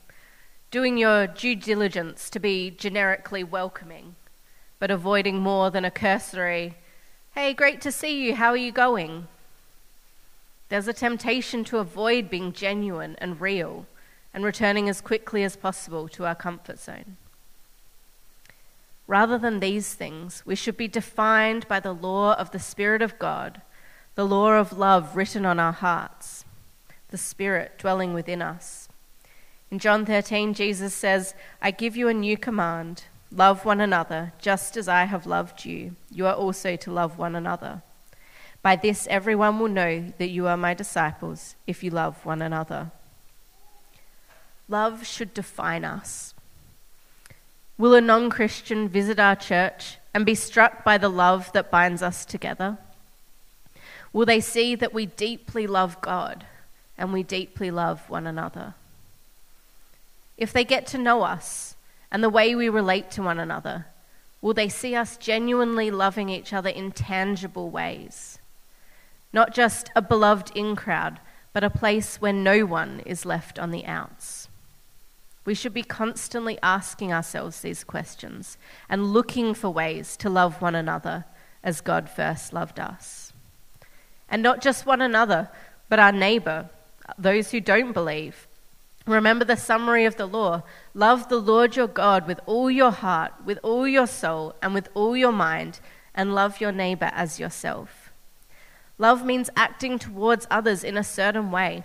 Doing 0.70 0.98
your 0.98 1.26
due 1.26 1.56
diligence 1.56 2.28
to 2.30 2.40
be 2.40 2.70
generically 2.70 3.44
welcoming, 3.44 4.16
but 4.78 4.90
avoiding 4.90 5.38
more 5.38 5.70
than 5.70 5.84
a 5.84 5.90
cursory, 5.90 6.74
hey, 7.34 7.54
great 7.54 7.80
to 7.82 7.92
see 7.92 8.24
you, 8.24 8.34
how 8.34 8.50
are 8.50 8.56
you 8.56 8.72
going? 8.72 9.28
There's 10.68 10.88
a 10.88 10.92
temptation 10.92 11.64
to 11.64 11.78
avoid 11.78 12.28
being 12.28 12.52
genuine 12.52 13.16
and 13.18 13.40
real 13.40 13.86
and 14.34 14.44
returning 14.44 14.88
as 14.88 15.00
quickly 15.00 15.44
as 15.44 15.56
possible 15.56 16.08
to 16.08 16.26
our 16.26 16.34
comfort 16.34 16.78
zone. 16.78 17.16
Rather 19.06 19.38
than 19.38 19.60
these 19.60 19.94
things, 19.94 20.42
we 20.44 20.56
should 20.56 20.76
be 20.76 20.88
defined 20.88 21.68
by 21.68 21.78
the 21.78 21.92
law 21.94 22.34
of 22.34 22.50
the 22.50 22.58
Spirit 22.58 23.02
of 23.02 23.18
God, 23.18 23.62
the 24.16 24.26
law 24.26 24.58
of 24.58 24.76
love 24.76 25.14
written 25.14 25.46
on 25.46 25.60
our 25.60 25.72
hearts, 25.72 26.44
the 27.10 27.18
Spirit 27.18 27.78
dwelling 27.78 28.12
within 28.12 28.42
us. 28.42 28.88
In 29.70 29.78
John 29.78 30.06
13, 30.06 30.54
Jesus 30.54 30.94
says, 30.94 31.34
I 31.60 31.70
give 31.70 31.96
you 31.96 32.08
a 32.08 32.14
new 32.14 32.36
command 32.36 33.04
Love 33.32 33.64
one 33.64 33.80
another, 33.80 34.32
just 34.38 34.76
as 34.76 34.88
I 34.88 35.04
have 35.04 35.26
loved 35.26 35.64
you. 35.64 35.96
You 36.10 36.26
are 36.26 36.34
also 36.34 36.76
to 36.76 36.92
love 36.92 37.18
one 37.18 37.34
another. 37.34 37.82
By 38.62 38.76
this, 38.76 39.06
everyone 39.08 39.58
will 39.58 39.68
know 39.68 40.12
that 40.18 40.28
you 40.28 40.46
are 40.46 40.56
my 40.56 40.74
disciples 40.74 41.54
if 41.66 41.82
you 41.82 41.90
love 41.90 42.24
one 42.24 42.40
another. 42.40 42.90
Love 44.68 45.06
should 45.06 45.34
define 45.34 45.84
us. 45.84 46.34
Will 47.78 47.94
a 47.94 48.00
non 48.00 48.30
Christian 48.30 48.88
visit 48.88 49.18
our 49.18 49.36
church 49.36 49.98
and 50.14 50.24
be 50.24 50.34
struck 50.34 50.82
by 50.82 50.96
the 50.96 51.10
love 51.10 51.52
that 51.52 51.70
binds 51.70 52.02
us 52.02 52.24
together? 52.24 52.78
Will 54.12 54.24
they 54.24 54.40
see 54.40 54.74
that 54.76 54.94
we 54.94 55.06
deeply 55.06 55.66
love 55.66 56.00
God 56.00 56.46
and 56.96 57.12
we 57.12 57.22
deeply 57.22 57.70
love 57.70 58.08
one 58.08 58.26
another? 58.26 58.74
If 60.36 60.52
they 60.52 60.64
get 60.64 60.86
to 60.88 60.98
know 60.98 61.22
us 61.22 61.76
and 62.10 62.22
the 62.22 62.30
way 62.30 62.54
we 62.54 62.68
relate 62.68 63.10
to 63.12 63.22
one 63.22 63.38
another, 63.38 63.86
will 64.40 64.54
they 64.54 64.68
see 64.68 64.94
us 64.94 65.16
genuinely 65.16 65.90
loving 65.90 66.28
each 66.28 66.52
other 66.52 66.68
in 66.68 66.92
tangible 66.92 67.70
ways? 67.70 68.38
Not 69.32 69.54
just 69.54 69.90
a 69.96 70.02
beloved 70.02 70.52
in 70.54 70.76
crowd, 70.76 71.20
but 71.52 71.64
a 71.64 71.70
place 71.70 72.20
where 72.20 72.32
no 72.32 72.66
one 72.66 73.00
is 73.06 73.24
left 73.24 73.58
on 73.58 73.70
the 73.70 73.86
outs. 73.86 74.48
We 75.46 75.54
should 75.54 75.72
be 75.72 75.82
constantly 75.82 76.58
asking 76.62 77.12
ourselves 77.12 77.60
these 77.60 77.84
questions 77.84 78.58
and 78.88 79.12
looking 79.12 79.54
for 79.54 79.70
ways 79.70 80.16
to 80.18 80.28
love 80.28 80.60
one 80.60 80.74
another 80.74 81.24
as 81.62 81.80
God 81.80 82.10
first 82.10 82.52
loved 82.52 82.78
us. 82.78 83.32
And 84.28 84.42
not 84.42 84.60
just 84.60 84.86
one 84.86 85.00
another, 85.00 85.48
but 85.88 86.00
our 86.00 86.12
neighbor, 86.12 86.68
those 87.16 87.52
who 87.52 87.60
don't 87.60 87.92
believe. 87.92 88.48
Remember 89.06 89.44
the 89.44 89.56
summary 89.56 90.04
of 90.04 90.16
the 90.16 90.26
law 90.26 90.62
love 90.92 91.28
the 91.28 91.38
Lord 91.38 91.76
your 91.76 91.86
God 91.86 92.26
with 92.26 92.40
all 92.44 92.70
your 92.70 92.90
heart, 92.90 93.32
with 93.44 93.58
all 93.62 93.86
your 93.86 94.06
soul, 94.06 94.54
and 94.60 94.74
with 94.74 94.88
all 94.94 95.16
your 95.16 95.32
mind, 95.32 95.78
and 96.14 96.34
love 96.34 96.60
your 96.60 96.72
neighbor 96.72 97.10
as 97.12 97.38
yourself. 97.38 98.10
Love 98.98 99.24
means 99.24 99.50
acting 99.54 99.98
towards 99.98 100.46
others 100.50 100.82
in 100.82 100.96
a 100.96 101.04
certain 101.04 101.50
way. 101.50 101.84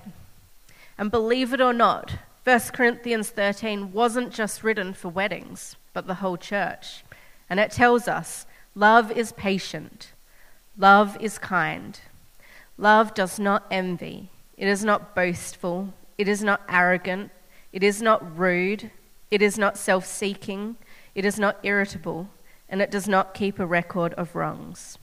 And 0.98 1.12
believe 1.12 1.54
it 1.54 1.62
or 1.62 1.74
not, 1.74 2.16
1 2.44 2.60
Corinthians 2.74 3.30
13 3.30 3.92
wasn't 3.92 4.34
just 4.34 4.64
written 4.64 4.94
for 4.94 5.10
weddings, 5.10 5.76
but 5.94 6.08
the 6.08 6.16
whole 6.16 6.38
church. 6.38 7.04
And 7.50 7.60
it 7.60 7.72
tells 7.72 8.08
us 8.08 8.48
love 8.74 9.12
is 9.12 9.32
patient, 9.34 10.12
love 10.78 11.18
is 11.22 11.38
kind, 11.38 12.00
love 12.78 13.14
does 13.14 13.38
not 13.38 13.66
envy, 13.70 14.30
it 14.58 14.68
is 14.68 14.84
not 14.84 15.14
boastful, 15.14 15.94
it 16.22 16.28
is 16.28 16.44
not 16.44 16.62
arrogant, 16.70 17.32
it 17.74 17.82
is 17.82 18.00
not 18.00 18.38
rude, 18.38 18.92
it 19.32 19.42
is 19.42 19.58
not 19.58 19.76
self 19.76 20.06
seeking, 20.06 20.76
it 21.16 21.26
is 21.26 21.40
not 21.40 21.58
irritable, 21.64 22.30
and 22.70 22.80
it 22.80 22.92
does 22.92 23.08
not 23.08 23.34
keep 23.34 23.58
a 23.58 23.66
record 23.66 24.14
of 24.14 24.36
wrongs. 24.36 25.00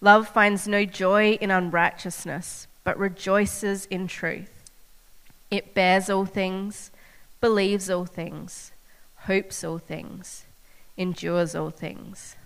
Love 0.00 0.28
finds 0.28 0.68
no 0.68 0.84
joy 0.84 1.32
in 1.40 1.50
unrighteousness, 1.50 2.68
but 2.84 2.96
rejoices 2.96 3.86
in 3.86 4.06
truth. 4.06 4.62
It 5.50 5.74
bears 5.74 6.08
all 6.08 6.26
things, 6.26 6.92
believes 7.40 7.90
all 7.90 8.04
things, 8.04 8.70
hopes 9.24 9.64
all 9.64 9.78
things, 9.78 10.44
endures 10.96 11.56
all 11.56 11.70
things. 11.70 12.36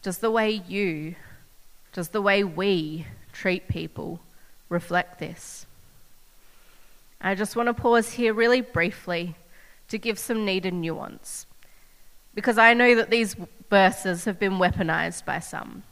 Does 0.00 0.16
the 0.16 0.30
way 0.30 0.50
you, 0.50 1.14
does 1.92 2.08
the 2.08 2.22
way 2.22 2.42
we 2.42 3.06
treat 3.34 3.68
people 3.68 4.20
reflect 4.70 5.18
this? 5.18 5.66
I 7.24 7.36
just 7.36 7.54
want 7.54 7.68
to 7.68 7.74
pause 7.74 8.12
here 8.12 8.34
really 8.34 8.60
briefly 8.60 9.36
to 9.88 9.96
give 9.96 10.18
some 10.18 10.44
needed 10.44 10.74
nuance. 10.74 11.46
Because 12.34 12.58
I 12.58 12.74
know 12.74 12.96
that 12.96 13.10
these 13.10 13.36
verses 13.70 14.24
have 14.24 14.40
been 14.40 14.54
weaponized 14.54 15.24
by 15.24 15.38
some 15.38 15.84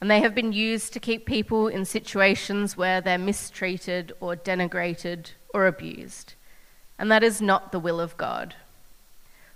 and 0.00 0.10
they 0.10 0.20
have 0.20 0.34
been 0.34 0.52
used 0.52 0.92
to 0.92 1.00
keep 1.00 1.26
people 1.26 1.66
in 1.66 1.84
situations 1.84 2.76
where 2.76 3.00
they're 3.00 3.18
mistreated 3.18 4.12
or 4.20 4.36
denigrated 4.36 5.30
or 5.52 5.66
abused. 5.66 6.34
And 6.98 7.10
that 7.10 7.24
is 7.24 7.40
not 7.40 7.72
the 7.72 7.80
will 7.80 7.98
of 7.98 8.16
God. 8.16 8.54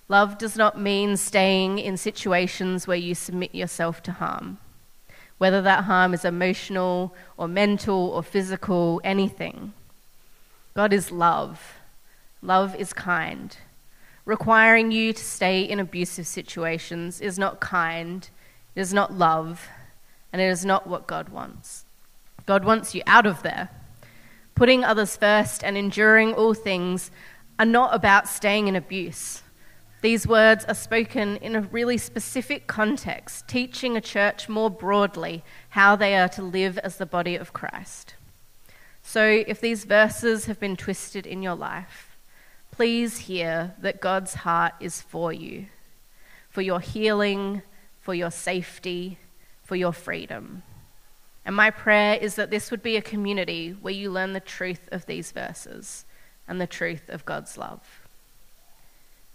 Love 0.08 0.38
does 0.38 0.56
not 0.56 0.80
mean 0.80 1.16
staying 1.16 1.78
in 1.78 1.96
situations 1.96 2.86
where 2.86 2.96
you 2.96 3.14
submit 3.14 3.54
yourself 3.54 4.02
to 4.04 4.12
harm, 4.12 4.58
whether 5.36 5.60
that 5.60 5.84
harm 5.84 6.14
is 6.14 6.24
emotional 6.24 7.14
or 7.36 7.46
mental 7.46 8.08
or 8.08 8.22
physical, 8.22 9.00
anything. 9.04 9.74
God 10.78 10.92
is 10.92 11.10
love. 11.10 11.74
Love 12.40 12.76
is 12.76 12.92
kind. 12.92 13.56
Requiring 14.24 14.92
you 14.92 15.12
to 15.12 15.24
stay 15.24 15.62
in 15.62 15.80
abusive 15.80 16.24
situations 16.24 17.20
is 17.20 17.36
not 17.36 17.58
kind, 17.58 18.30
it 18.76 18.80
is 18.80 18.94
not 18.94 19.12
love, 19.12 19.66
and 20.32 20.40
it 20.40 20.44
is 20.44 20.64
not 20.64 20.86
what 20.86 21.08
God 21.08 21.30
wants. 21.30 21.84
God 22.46 22.64
wants 22.64 22.94
you 22.94 23.02
out 23.08 23.26
of 23.26 23.42
there. 23.42 23.70
Putting 24.54 24.84
others 24.84 25.16
first 25.16 25.64
and 25.64 25.76
enduring 25.76 26.32
all 26.32 26.54
things 26.54 27.10
are 27.58 27.66
not 27.66 27.92
about 27.92 28.28
staying 28.28 28.68
in 28.68 28.76
abuse. 28.76 29.42
These 30.00 30.28
words 30.28 30.64
are 30.66 30.74
spoken 30.74 31.38
in 31.38 31.56
a 31.56 31.62
really 31.62 31.98
specific 31.98 32.68
context, 32.68 33.48
teaching 33.48 33.96
a 33.96 34.00
church 34.00 34.48
more 34.48 34.70
broadly 34.70 35.42
how 35.70 35.96
they 35.96 36.14
are 36.14 36.28
to 36.28 36.42
live 36.42 36.78
as 36.78 36.98
the 36.98 37.04
body 37.04 37.34
of 37.34 37.52
Christ. 37.52 38.14
So, 39.10 39.24
if 39.24 39.58
these 39.58 39.84
verses 39.86 40.44
have 40.44 40.60
been 40.60 40.76
twisted 40.76 41.26
in 41.26 41.42
your 41.42 41.54
life, 41.54 42.18
please 42.70 43.20
hear 43.20 43.74
that 43.80 44.02
God's 44.02 44.34
heart 44.34 44.74
is 44.80 45.00
for 45.00 45.32
you, 45.32 45.64
for 46.50 46.60
your 46.60 46.80
healing, 46.80 47.62
for 48.02 48.12
your 48.12 48.30
safety, 48.30 49.16
for 49.64 49.76
your 49.76 49.94
freedom. 49.94 50.62
And 51.46 51.56
my 51.56 51.70
prayer 51.70 52.18
is 52.20 52.34
that 52.34 52.50
this 52.50 52.70
would 52.70 52.82
be 52.82 52.98
a 52.98 53.00
community 53.00 53.74
where 53.80 53.94
you 53.94 54.10
learn 54.10 54.34
the 54.34 54.40
truth 54.40 54.90
of 54.92 55.06
these 55.06 55.32
verses 55.32 56.04
and 56.46 56.60
the 56.60 56.66
truth 56.66 57.08
of 57.08 57.24
God's 57.24 57.56
love. 57.56 58.02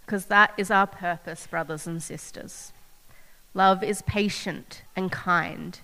Because 0.06 0.26
that 0.26 0.54
is 0.56 0.70
our 0.70 0.86
purpose, 0.86 1.48
brothers 1.48 1.84
and 1.84 2.00
sisters. 2.00 2.70
Love 3.54 3.82
is 3.82 4.02
patient 4.02 4.82
and 4.94 5.10
kind, 5.10 5.80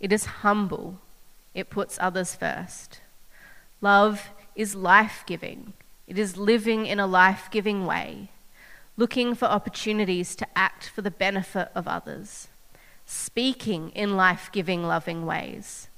it 0.00 0.12
is 0.12 0.42
humble, 0.44 0.98
it 1.54 1.70
puts 1.70 1.96
others 1.98 2.34
first. 2.34 2.98
Love 3.82 4.30
is 4.56 4.74
life 4.74 5.22
giving, 5.26 5.74
it 6.06 6.18
is 6.18 6.38
living 6.38 6.86
in 6.86 6.98
a 6.98 7.06
life 7.06 7.48
giving 7.50 7.84
way, 7.84 8.30
looking 8.96 9.34
for 9.34 9.44
opportunities 9.44 10.34
to 10.36 10.46
act 10.56 10.88
for 10.88 11.02
the 11.02 11.10
benefit 11.10 11.70
of 11.74 11.86
others 11.86 12.48
speaking 13.12 13.90
in 13.90 14.16
life 14.16 14.50
giving, 14.52 14.84
loving 14.84 15.26
ways. 15.26 15.88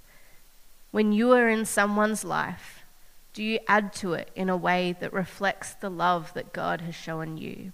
When 0.91 1.13
you 1.13 1.33
are 1.33 1.49
in 1.49 1.65
someone's 1.65 2.25
life, 2.25 2.85
do 3.33 3.43
you 3.43 3.59
add 3.67 3.93
to 3.95 4.15
it 4.15 4.31
in 4.35 4.49
a 4.49 4.57
way 4.57 4.95
that 5.01 5.13
reflects 5.13 5.75
the 5.75 5.91
love 5.91 6.33
that 6.35 6.53
God 6.53 6.81
has 6.83 6.95
shown 6.95 7.37
you? 7.37 7.73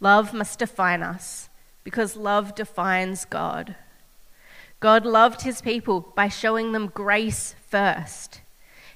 Love 0.00 0.32
must 0.32 0.58
define 0.58 1.02
us 1.02 1.48
because 1.84 2.16
love 2.16 2.54
defines 2.54 3.24
God. 3.24 3.76
God 4.80 5.04
loved 5.04 5.42
his 5.42 5.60
people 5.60 6.00
by 6.00 6.28
showing 6.28 6.72
them 6.72 6.88
grace 6.88 7.54
first. 7.68 8.40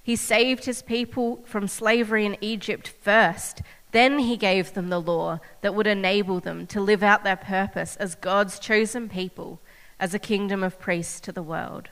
He 0.04 0.16
saved 0.16 0.66
his 0.66 0.82
people 0.82 1.42
from 1.46 1.66
slavery 1.66 2.26
in 2.26 2.36
Egypt 2.42 2.92
first, 3.00 3.62
then 3.90 4.18
he 4.18 4.36
gave 4.36 4.74
them 4.74 4.90
the 4.90 5.00
law 5.00 5.40
that 5.62 5.74
would 5.74 5.86
enable 5.86 6.40
them 6.40 6.66
to 6.66 6.80
live 6.80 7.02
out 7.02 7.24
their 7.24 7.36
purpose 7.36 7.96
as 7.96 8.14
God's 8.14 8.58
chosen 8.58 9.08
people, 9.08 9.60
as 9.98 10.12
a 10.12 10.18
kingdom 10.18 10.62
of 10.62 10.78
priests 10.78 11.20
to 11.20 11.32
the 11.32 11.42
world. 11.42 11.88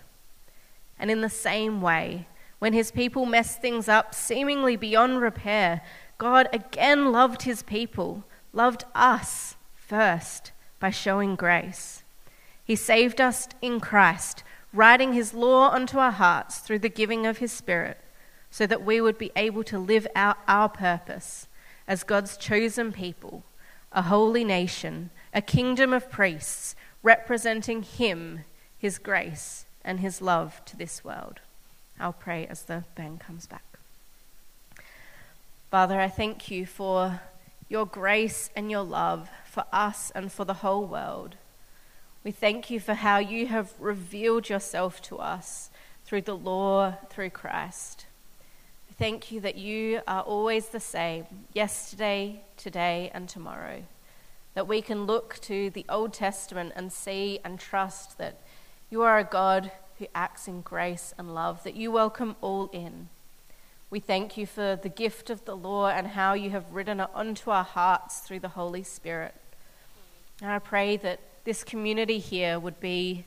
And 0.98 1.10
in 1.10 1.22
the 1.22 1.30
same 1.30 1.80
way, 1.80 2.26
when 2.58 2.74
his 2.74 2.92
people 2.92 3.24
messed 3.24 3.62
things 3.62 3.88
up 3.88 4.14
seemingly 4.14 4.76
beyond 4.76 5.22
repair, 5.22 5.80
God 6.18 6.48
again 6.52 7.12
loved 7.12 7.42
his 7.42 7.62
people, 7.62 8.24
loved 8.52 8.84
us 8.94 9.56
first 9.74 10.52
by 10.78 10.90
showing 10.90 11.34
grace. 11.34 12.02
He 12.64 12.76
saved 12.76 13.20
us 13.20 13.48
in 13.62 13.80
Christ, 13.80 14.44
writing 14.72 15.12
his 15.12 15.34
law 15.34 15.68
onto 15.68 15.98
our 15.98 16.12
hearts 16.12 16.58
through 16.58 16.78
the 16.78 16.88
giving 16.88 17.26
of 17.26 17.38
his 17.38 17.52
Spirit, 17.52 17.98
so 18.50 18.66
that 18.66 18.84
we 18.84 19.00
would 19.00 19.18
be 19.18 19.32
able 19.36 19.64
to 19.64 19.78
live 19.78 20.06
out 20.14 20.38
our 20.46 20.68
purpose 20.68 21.46
as 21.86 22.04
God's 22.04 22.36
chosen 22.36 22.92
people, 22.92 23.44
a 23.92 24.02
holy 24.02 24.44
nation, 24.44 25.10
a 25.34 25.42
kingdom 25.42 25.92
of 25.92 26.10
priests, 26.10 26.74
representing 27.02 27.82
Him, 27.82 28.40
His 28.78 28.98
grace, 28.98 29.64
and 29.84 30.00
His 30.00 30.22
love 30.22 30.64
to 30.66 30.76
this 30.76 31.04
world. 31.04 31.40
I'll 31.98 32.12
pray 32.12 32.46
as 32.46 32.62
the 32.62 32.84
band 32.94 33.20
comes 33.20 33.46
back. 33.46 33.64
Father, 35.70 36.00
I 36.00 36.08
thank 36.08 36.50
you 36.50 36.66
for 36.66 37.20
your 37.68 37.86
grace 37.86 38.50
and 38.54 38.70
your 38.70 38.82
love 38.82 39.30
for 39.44 39.64
us 39.72 40.12
and 40.14 40.30
for 40.30 40.44
the 40.44 40.54
whole 40.54 40.86
world. 40.86 41.36
We 42.24 42.30
thank 42.30 42.70
you 42.70 42.78
for 42.78 42.94
how 42.94 43.18
you 43.18 43.48
have 43.48 43.72
revealed 43.80 44.48
yourself 44.48 45.02
to 45.02 45.18
us 45.18 45.70
through 46.04 46.22
the 46.22 46.36
law, 46.36 46.94
through 47.10 47.30
Christ 47.30 48.06
We 48.88 48.94
Thank 48.96 49.32
you 49.32 49.40
that 49.40 49.56
you 49.56 50.02
are 50.06 50.22
always 50.22 50.68
the 50.68 50.78
same, 50.78 51.26
yesterday, 51.52 52.42
today, 52.56 53.10
and 53.12 53.28
tomorrow. 53.28 53.82
That 54.54 54.68
we 54.68 54.82
can 54.82 55.04
look 55.04 55.40
to 55.42 55.70
the 55.70 55.84
Old 55.88 56.12
Testament 56.12 56.74
and 56.76 56.92
see 56.92 57.40
and 57.44 57.58
trust 57.58 58.18
that 58.18 58.38
you 58.88 59.02
are 59.02 59.18
a 59.18 59.24
God 59.24 59.72
who 59.98 60.06
acts 60.14 60.46
in 60.46 60.60
grace 60.60 61.12
and 61.18 61.34
love, 61.34 61.64
that 61.64 61.74
you 61.74 61.90
welcome 61.90 62.36
all 62.40 62.70
in. 62.72 63.08
We 63.90 63.98
thank 63.98 64.36
you 64.36 64.46
for 64.46 64.78
the 64.80 64.88
gift 64.88 65.28
of 65.28 65.44
the 65.44 65.56
law 65.56 65.88
and 65.88 66.06
how 66.06 66.34
you 66.34 66.50
have 66.50 66.72
written 66.72 67.00
it 67.00 67.10
onto 67.14 67.50
our 67.50 67.64
hearts 67.64 68.20
through 68.20 68.40
the 68.40 68.50
Holy 68.50 68.84
Spirit. 68.84 69.34
And 70.40 70.52
I 70.52 70.60
pray 70.60 70.96
that 70.98 71.18
this 71.44 71.64
community 71.64 72.18
here 72.18 72.58
would 72.58 72.80
be 72.80 73.24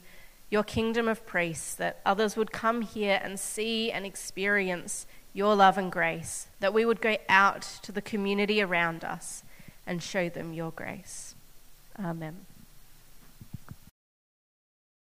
your 0.50 0.64
kingdom 0.64 1.08
of 1.08 1.26
priests, 1.26 1.74
that 1.76 2.00
others 2.06 2.38
would 2.38 2.52
come 2.52 2.82
here 2.82 3.20
and 3.24 3.40
see 3.40 3.92
and 3.92 4.06
experience 4.06 5.06
your 5.34 5.56
love 5.56 5.78
and 5.78 5.92
grace, 5.92 6.48
that 6.60 6.74
we 6.74 6.86
would 6.86 7.02
go 7.02 7.18
out 7.28 7.62
to 7.82 7.92
the 7.92 8.02
community 8.02 8.62
around 8.62 9.04
us 9.04 9.44
and 9.86 10.02
show 10.02 10.30
them 10.30 10.54
your 10.54 10.72
grace. 10.72 11.36
Amen. 12.00 12.46